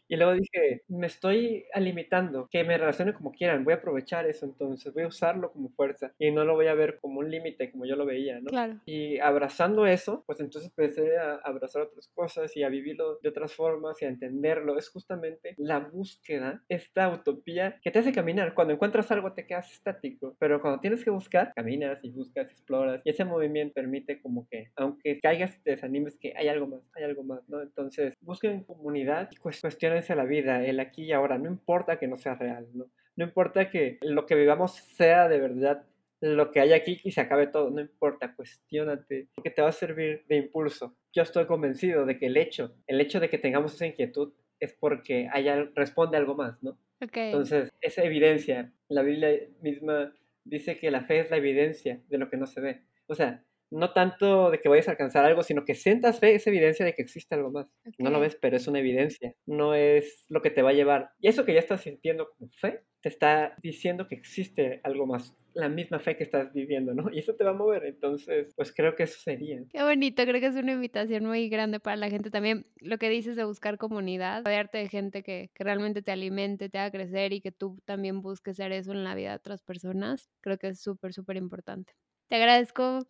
[0.08, 3.64] Y luego dije, me estoy limitando, que me relacionen como quieran.
[3.64, 6.74] Voy a aprovechar eso entonces, voy a usarlo como fuerza y no lo voy a
[6.74, 8.46] ver como un límite como yo lo veía, ¿no?
[8.46, 8.80] Claro.
[8.86, 13.52] Y abrazando eso, pues entonces empecé a abrazar otras cosas y a vivirlo de otras
[13.52, 14.78] formas y a entenderlo.
[14.78, 18.54] Es justamente la búsqueda, esta utopía que te hace caminar.
[18.54, 23.00] Cuando encuentras algo te quedas estático, pero cuando tienes que buscar, caminas y buscas, exploras,
[23.04, 27.04] y ese movimiento permite como que, aunque caigas, te desanimes, que hay algo más, hay
[27.04, 27.62] algo más, ¿no?
[27.62, 32.16] Entonces, busquen comunidad y cuestionense la vida, el aquí y ahora, no importa que no
[32.16, 32.86] sea real, ¿no?
[33.16, 35.86] No importa que lo que vivamos sea de verdad
[36.20, 39.72] lo que hay aquí y se acabe todo, no importa, cuestionate, porque te va a
[39.72, 40.96] servir de impulso.
[41.12, 44.72] Yo estoy convencido de que el hecho, el hecho de que tengamos esa inquietud es
[44.72, 46.78] porque haya, responde algo más, ¿no?
[47.02, 47.26] Okay.
[47.26, 52.30] Entonces, esa evidencia, la Biblia misma dice que la fe es la evidencia de lo
[52.30, 52.82] que no se ve.
[53.06, 56.46] O sea, no tanto de que vayas a alcanzar algo, sino que sientas fe es
[56.46, 57.68] evidencia de que existe algo más.
[57.98, 61.10] No lo ves, pero es una evidencia, no es lo que te va a llevar.
[61.18, 65.34] Y eso que ya estás sintiendo como fe, te está diciendo que existe algo más,
[65.54, 67.10] la misma fe que estás viviendo, ¿no?
[67.12, 69.62] Y eso te va a mover, entonces, pues creo que eso sería.
[69.70, 72.66] Qué bonito, creo que es una invitación muy grande para la gente también.
[72.76, 76.78] Lo que dices de buscar comunidad, rodearte de gente que, que realmente te alimente, te
[76.78, 80.28] haga crecer y que tú también busques ser eso en la vida de otras personas,
[80.40, 81.94] creo que es súper, súper importante.
[82.28, 83.06] Te agradezco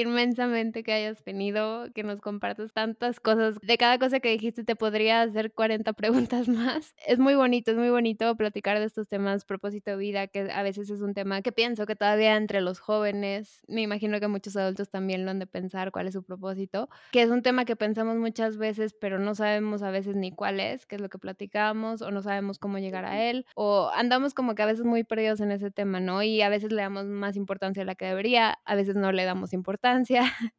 [0.00, 3.58] inmensamente que hayas venido, que nos compartas tantas cosas.
[3.62, 6.94] De cada cosa que dijiste te podría hacer 40 preguntas más.
[7.06, 10.62] Es muy bonito, es muy bonito platicar de estos temas, propósito de vida, que a
[10.62, 14.56] veces es un tema que pienso que todavía entre los jóvenes, me imagino que muchos
[14.56, 17.76] adultos también lo han de pensar cuál es su propósito, que es un tema que
[17.76, 21.18] pensamos muchas veces, pero no sabemos a veces ni cuál es, qué es lo que
[21.18, 25.04] platicamos, o no sabemos cómo llegar a él, o andamos como que a veces muy
[25.04, 26.22] perdidos en ese tema, ¿no?
[26.22, 29.24] Y a veces le damos más importancia a la que debería, a veces no le
[29.24, 29.83] damos importancia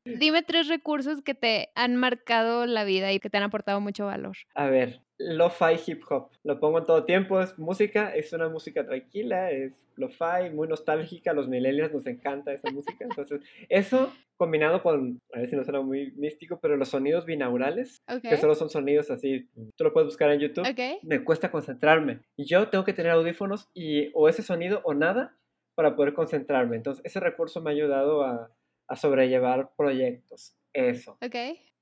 [0.05, 4.05] Dime tres recursos que te han marcado la vida y que te han aportado mucho
[4.05, 4.35] valor.
[4.53, 6.29] A ver, lo-fi hip hop.
[6.43, 11.33] Lo pongo en todo tiempo, es música, es una música tranquila, es lo-fi, muy nostálgica,
[11.33, 13.05] los millennials nos encanta esa música.
[13.05, 18.01] Entonces, eso combinado con, a ver si no suena muy místico, pero los sonidos binaurales,
[18.21, 19.47] que solo son sonidos así,
[19.77, 20.67] tú lo puedes buscar en YouTube,
[21.03, 22.19] me cuesta concentrarme.
[22.35, 25.37] Y yo tengo que tener audífonos y o ese sonido o nada
[25.75, 26.75] para poder concentrarme.
[26.75, 28.51] Entonces, ese recurso me ha ayudado a
[28.87, 30.55] a sobrellevar proyectos.
[30.73, 31.17] Eso.
[31.21, 31.35] Ok.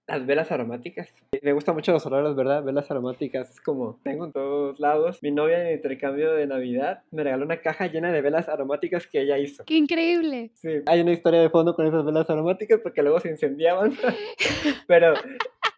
[0.06, 1.08] Las velas aromáticas.
[1.42, 2.62] Me gustan mucho los olores, ¿verdad?
[2.62, 3.50] Velas aromáticas.
[3.50, 5.20] Es como, tengo en todos lados.
[5.24, 9.08] Mi novia en el intercambio de Navidad me regaló una caja llena de velas aromáticas
[9.08, 9.64] que ella hizo.
[9.64, 10.52] ¡Qué increíble!
[10.56, 13.94] Sí, hay una historia de fondo con esas velas aromáticas porque luego se incendiaban.
[14.88, 15.14] Pero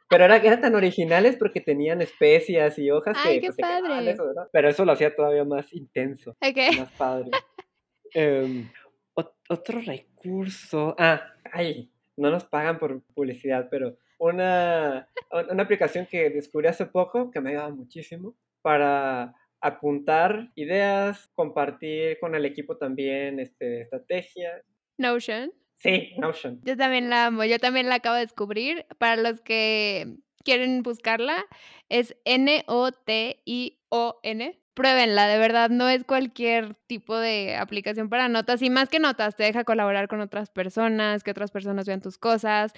[0.08, 4.16] pero era, eran tan originales porque tenían especias y hojas Ay, que qué pues, padre.
[4.52, 6.78] Pero eso lo hacía todavía más intenso, Ok.
[6.78, 7.32] más padre.
[8.14, 8.70] Ot-
[9.16, 10.96] otro recurso.
[10.98, 11.22] Ah,
[11.52, 15.08] ay, no nos pagan por publicidad, pero una,
[15.50, 22.20] una aplicación que descubrí hace poco que me ha ayudado muchísimo para apuntar ideas, compartir
[22.20, 24.62] con el equipo también este, estrategia.
[24.98, 25.52] Notion.
[25.76, 26.62] Sí, Notion.
[26.64, 28.86] Yo también la amo, yo también la acabo de descubrir.
[28.98, 31.44] Para los que quieren buscarla,
[31.90, 32.66] es N-O-T-I-O-N.
[34.76, 39.38] Pruébenla, de verdad, no es cualquier tipo de aplicación para notas y más que notas,
[39.38, 42.74] te deja colaborar con otras personas, que otras personas vean tus cosas,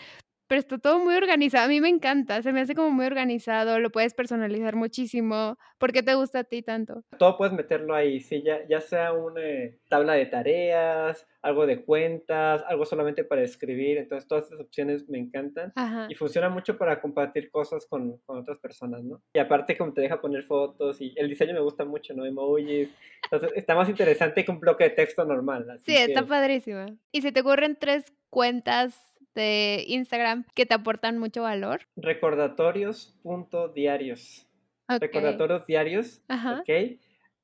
[0.48, 1.66] pero está todo muy organizado.
[1.66, 5.58] A mí me encanta, se me hace como muy organizado, lo puedes personalizar muchísimo.
[5.78, 7.04] ¿Por qué te gusta a ti tanto?
[7.18, 11.84] todo puedes meterlo ahí, sí, ya, ya sea una eh, tabla de tareas, algo de
[11.84, 16.08] cuentas, algo solamente para escribir, entonces todas estas opciones me encantan Ajá.
[16.10, 19.22] y funciona mucho para compartir cosas con, con otras personas, ¿no?
[19.34, 22.26] Y aparte como te deja poner fotos y el diseño me gusta mucho, ¿no?
[22.26, 22.90] Emojis,
[23.24, 25.80] entonces está más interesante que un bloque de texto normal.
[25.84, 26.88] Sí, está que padrísima.
[27.12, 29.07] ¿Y si te ocurren tres cuentas
[29.42, 31.82] de Instagram que te aportan mucho valor?
[31.96, 34.48] recordatorios.diarios.
[34.90, 35.02] Ok.
[35.02, 36.60] recordatorios diarios, Ajá.
[36.62, 36.70] ¿ok?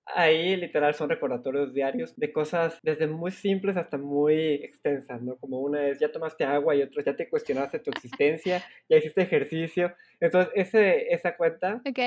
[0.05, 5.37] Ahí literal son recordatorios diarios de cosas desde muy simples hasta muy extensas, ¿no?
[5.37, 8.97] Como una es ya tomaste agua y otra es ya te cuestionaste tu existencia, ya
[8.97, 9.95] hiciste ejercicio.
[10.19, 11.99] Entonces, ese, esa cuenta, Ok.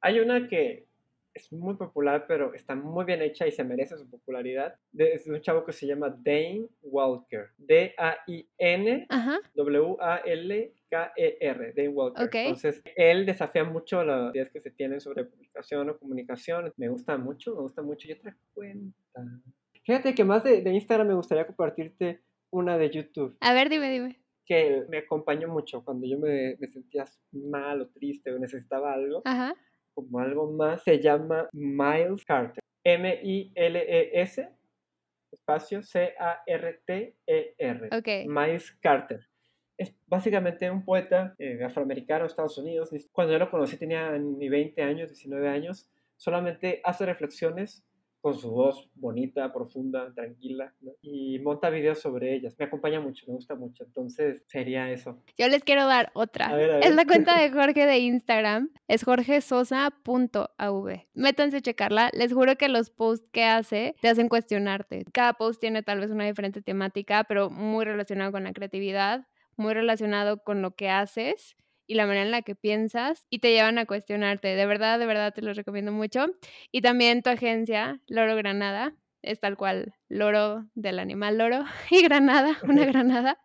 [0.00, 0.86] hay una que
[1.34, 4.76] es muy popular, pero está muy bien hecha y se merece su popularidad.
[4.96, 7.48] Es de un chavo que se llama Dane Walker.
[7.58, 9.06] D-A-I-N.
[9.08, 9.38] Ajá.
[10.44, 12.24] W-A-L-K-E-R, Dane Walker.
[12.24, 12.34] Ok.
[12.34, 16.72] Entonces, él desafía mucho las ideas que se tienen sobre publicación o comunicación.
[16.76, 18.08] Me gusta mucho, me gusta mucho.
[18.08, 18.96] Y otra cuenta.
[19.84, 22.20] Fíjate que más de, de Instagram me gustaría compartirte
[22.50, 24.20] una de YouTube A ver, dime, dime.
[24.46, 29.22] que me acompañó mucho cuando yo me, me sentía mal o triste o necesitaba algo,
[29.24, 29.54] Ajá.
[29.94, 30.82] Como algo más.
[30.82, 32.62] Se llama Miles Carter.
[32.84, 34.48] M-I-L-E-S,
[35.32, 37.88] espacio C-A-R-T-E-R.
[37.96, 38.08] Ok.
[38.26, 39.26] Miles Carter.
[39.76, 42.90] Es básicamente un poeta eh, afroamericano de Estados Unidos.
[43.10, 45.90] Cuando yo lo conocí tenía ni 20 años, 19 años.
[46.16, 47.84] Solamente hace reflexiones
[48.24, 50.92] con su voz bonita, profunda, tranquila, ¿no?
[51.02, 52.56] y monta videos sobre ellas.
[52.58, 53.84] Me acompaña mucho, me gusta mucho.
[53.84, 55.18] Entonces sería eso.
[55.36, 56.46] Yo les quiero dar otra.
[56.46, 58.70] A ver, a Es la cuenta de Jorge de Instagram.
[58.88, 60.88] Es jorgesosa.av.
[61.12, 62.08] Métanse a checarla.
[62.14, 65.04] Les juro que los posts que hace te hacen cuestionarte.
[65.12, 69.26] Cada post tiene tal vez una diferente temática, pero muy relacionado con la creatividad,
[69.58, 73.52] muy relacionado con lo que haces y la manera en la que piensas y te
[73.52, 74.48] llevan a cuestionarte.
[74.48, 76.26] De verdad, de verdad te los recomiendo mucho.
[76.72, 82.58] Y también tu agencia, Loro Granada, es tal cual, loro del animal loro y granada,
[82.62, 83.38] una granada.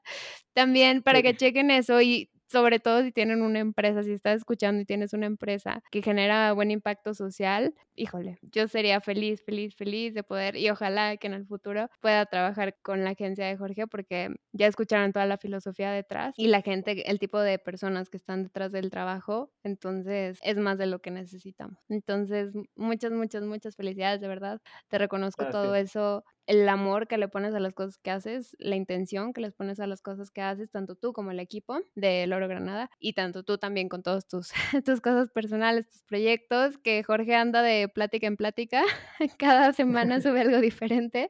[0.54, 4.82] También para que chequen eso y sobre todo si tienen una empresa, si estás escuchando
[4.82, 10.14] y tienes una empresa que genera buen impacto social, híjole, yo sería feliz, feliz, feliz
[10.14, 13.88] de poder y ojalá que en el futuro pueda trabajar con la agencia de Jorge
[13.88, 18.18] porque ya escucharon toda la filosofía detrás y la gente, el tipo de personas que
[18.18, 21.78] están detrás del trabajo, entonces es más de lo que necesitamos.
[21.90, 24.62] Entonces, muchas, muchas, muchas felicidades, de verdad.
[24.88, 28.76] Te reconozco todo eso, el amor que le pones a las cosas que haces, la
[28.76, 32.26] intención que les pones a las cosas que haces, tanto tú como el equipo de
[32.26, 34.52] Loro Granada y tanto tú también con todos tus,
[34.84, 38.82] tus cosas personales, tus proyectos, que Jorge anda de plática en plática,
[39.38, 41.30] cada semana sube algo diferente,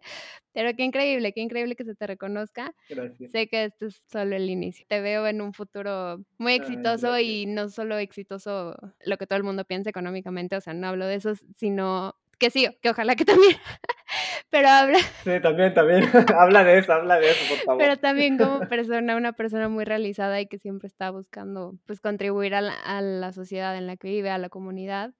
[0.54, 2.74] pero qué increíble, qué increíble que se te reconozca.
[2.88, 3.32] Gracias.
[3.32, 4.86] Sé que este es solo el inicio.
[4.88, 7.30] Te veo en un futuro muy exitoso gracias.
[7.30, 8.74] y no solo exitoso
[9.04, 12.50] lo que todo el mundo piensa económicamente, o sea, no hablo de eso, sino que
[12.50, 13.56] sí, que ojalá que también,
[14.50, 16.04] pero habla, Sí, también, también.
[16.38, 17.82] habla de eso, habla de eso, por favor.
[17.82, 22.56] pero también como persona, una persona muy realizada y que siempre está buscando pues contribuir
[22.56, 25.14] a la, a la sociedad en la que vive, a la comunidad.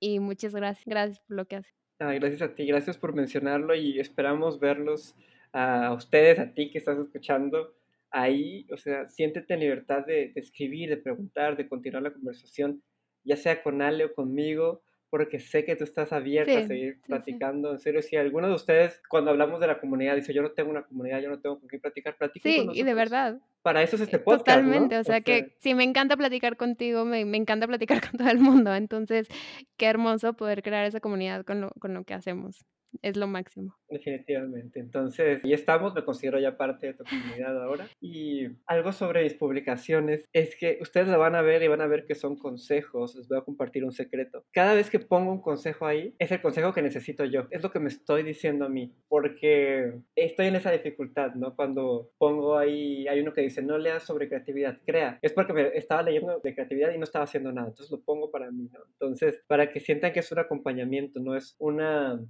[0.00, 1.72] Y muchas gracias, gracias por lo que haces.
[2.00, 5.14] Ah, gracias a ti, gracias por mencionarlo y esperamos verlos
[5.52, 7.74] a ustedes, a ti que estás escuchando
[8.10, 8.66] ahí.
[8.72, 12.82] O sea, siéntete en libertad de, de escribir, de preguntar, de continuar la conversación,
[13.22, 14.82] ya sea con Ale o conmigo,
[15.14, 17.06] porque sé que tú estás abierta Sí, a seguir sí, sí.
[17.06, 17.70] platicando.
[17.70, 20.70] En serio, si alguno de ustedes, cuando hablamos de la comunidad, dice yo no tengo
[20.70, 23.38] una comunidad, yo no tengo con quién platicar, platiquen Sí, con y de verdad.
[23.62, 24.40] Para eso es este podcast.
[24.40, 24.54] ¿no?
[24.64, 28.28] Totalmente, o sea que sí, me encanta platicar contigo, me, me encanta platicar con todo
[28.28, 29.28] el mundo, entonces
[29.76, 32.66] qué hermoso poder crear esa comunidad con lo, con lo que hacemos.
[33.02, 33.76] Es lo máximo.
[33.88, 34.80] Definitivamente.
[34.80, 37.86] Entonces, y estamos, me considero ya parte de tu comunidad ahora.
[38.00, 41.86] Y algo sobre mis publicaciones es que ustedes lo van a ver y van a
[41.86, 43.14] ver que son consejos.
[43.14, 44.44] Les voy a compartir un secreto.
[44.52, 47.46] Cada vez que pongo un consejo ahí, es el consejo que necesito yo.
[47.50, 48.92] Es lo que me estoy diciendo a mí.
[49.08, 51.54] Porque estoy en esa dificultad, ¿no?
[51.54, 55.18] Cuando pongo ahí, hay uno que dice, no leas sobre creatividad, crea.
[55.22, 57.68] Es porque me estaba leyendo de creatividad y no estaba haciendo nada.
[57.68, 58.80] Entonces lo pongo para mí, ¿no?
[58.92, 62.20] Entonces, para que sientan que es un acompañamiento, no es una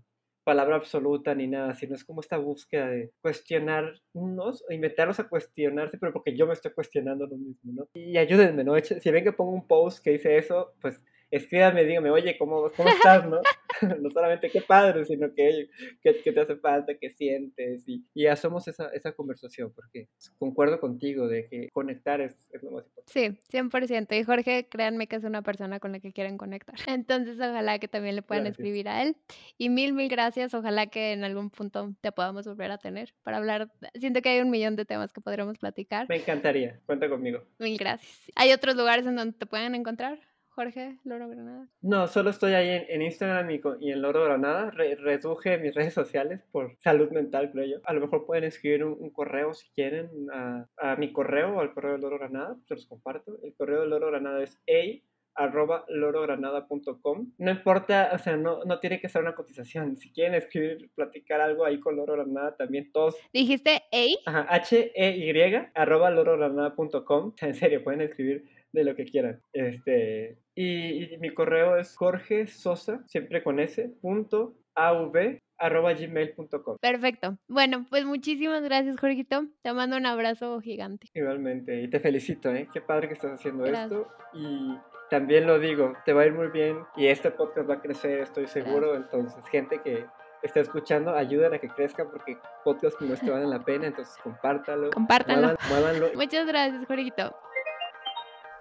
[0.45, 5.99] palabra absoluta ni nada, sino es como esta búsqueda de cuestionarnos o invitarlos a cuestionarse,
[5.99, 7.89] pero porque yo me estoy cuestionando lo mismo, ¿no?
[7.95, 8.75] Y ayúdenme, ¿no?
[8.79, 11.01] Si ven que pongo un post que dice eso, pues
[11.37, 13.41] escríbame, dígame, oye, ¿cómo, cómo estás, no?
[14.01, 15.69] no solamente qué padre, sino que,
[16.03, 20.09] qué, te hace falta, qué sientes, y, y hacemos esa, esa conversación, porque
[20.39, 23.13] concuerdo contigo de que conectar es, es, lo más importante.
[23.13, 27.37] Sí, 100%, y Jorge, créanme que es una persona con la que quieren conectar, entonces
[27.39, 28.61] ojalá que también le puedan gracias.
[28.61, 29.17] escribir a él,
[29.59, 33.39] y mil, mil gracias, ojalá que en algún punto te podamos volver a tener para
[33.39, 36.07] hablar, siento que hay un millón de temas que podríamos platicar.
[36.09, 37.43] Me encantaría, cuenta conmigo.
[37.59, 38.31] Mil gracias.
[38.37, 40.19] ¿Hay otros lugares en donde te pueden encontrar?
[40.55, 41.69] Jorge Loro Granada?
[41.83, 44.71] No, solo estoy ahí en, en Instagram y, y, en Loro Granada.
[44.71, 47.77] Re, reduje mis redes sociales por salud mental, creo yo.
[47.85, 51.61] A lo mejor pueden escribir un, un correo si quieren a, a, mi correo o
[51.61, 53.39] al correo de Loro Granada, se los comparto.
[53.43, 55.03] El correo de Loro Granada es a
[55.35, 57.33] arroba lorogranada.com.
[57.39, 59.97] No importa, o sea, no, no tiene que ser una cotización.
[59.97, 63.17] Si quieren escribir, platicar algo ahí con Loro Granada, también todos.
[63.33, 64.31] ¿Dijiste A?
[64.31, 67.35] Ajá, H-E-Y, arroba lorogranada.com.
[67.41, 68.45] En serio, pueden escribir
[68.75, 69.41] de lo que quieran.
[69.53, 75.13] Este, y, y, mi correo es Jorge Sosa, siempre con S, punto av
[75.57, 76.79] arroba gmail.com.
[76.81, 77.39] Perfecto.
[77.49, 79.47] Bueno, pues muchísimas gracias, Jorgito.
[79.63, 81.09] Te mando un abrazo gigante.
[81.15, 82.69] Igualmente, y te felicito, ¿eh?
[82.73, 83.93] Qué padre que estás haciendo gracias.
[83.93, 84.09] esto.
[84.35, 84.77] Y
[85.11, 88.21] también lo digo, te va a ir muy bien y este podcast va a crecer,
[88.21, 88.91] estoy seguro.
[88.91, 89.15] Gracias.
[89.15, 90.05] Entonces, gente que
[90.43, 94.91] está escuchando, ayuden a que crezca porque podcasts como este valen la pena, entonces compártalo.
[94.91, 95.55] Compártalo.
[95.69, 96.11] Muévanlo.
[96.15, 97.35] Muchas gracias, Jorgito.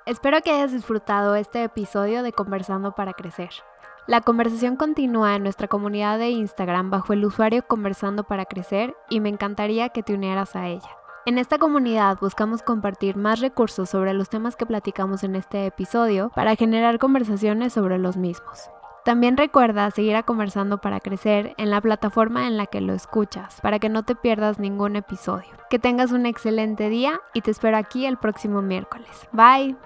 [0.06, 3.52] Espero que hayas disfrutado este episodio de Conversando para Crecer.
[4.06, 9.22] La conversación continúa en nuestra comunidad de Instagram bajo el usuario Conversando para Crecer y
[9.22, 10.90] me encantaría que te unieras a ella.
[11.26, 16.32] En esta comunidad buscamos compartir más recursos sobre los temas que platicamos en este episodio
[16.36, 18.70] para generar conversaciones sobre los mismos.
[19.06, 23.62] También recuerda seguir a Conversando para Crecer en la plataforma en la que lo escuchas,
[23.62, 25.48] para que no te pierdas ningún episodio.
[25.70, 29.30] Que tengas un excelente día y te espero aquí el próximo miércoles.
[29.32, 29.78] Bye.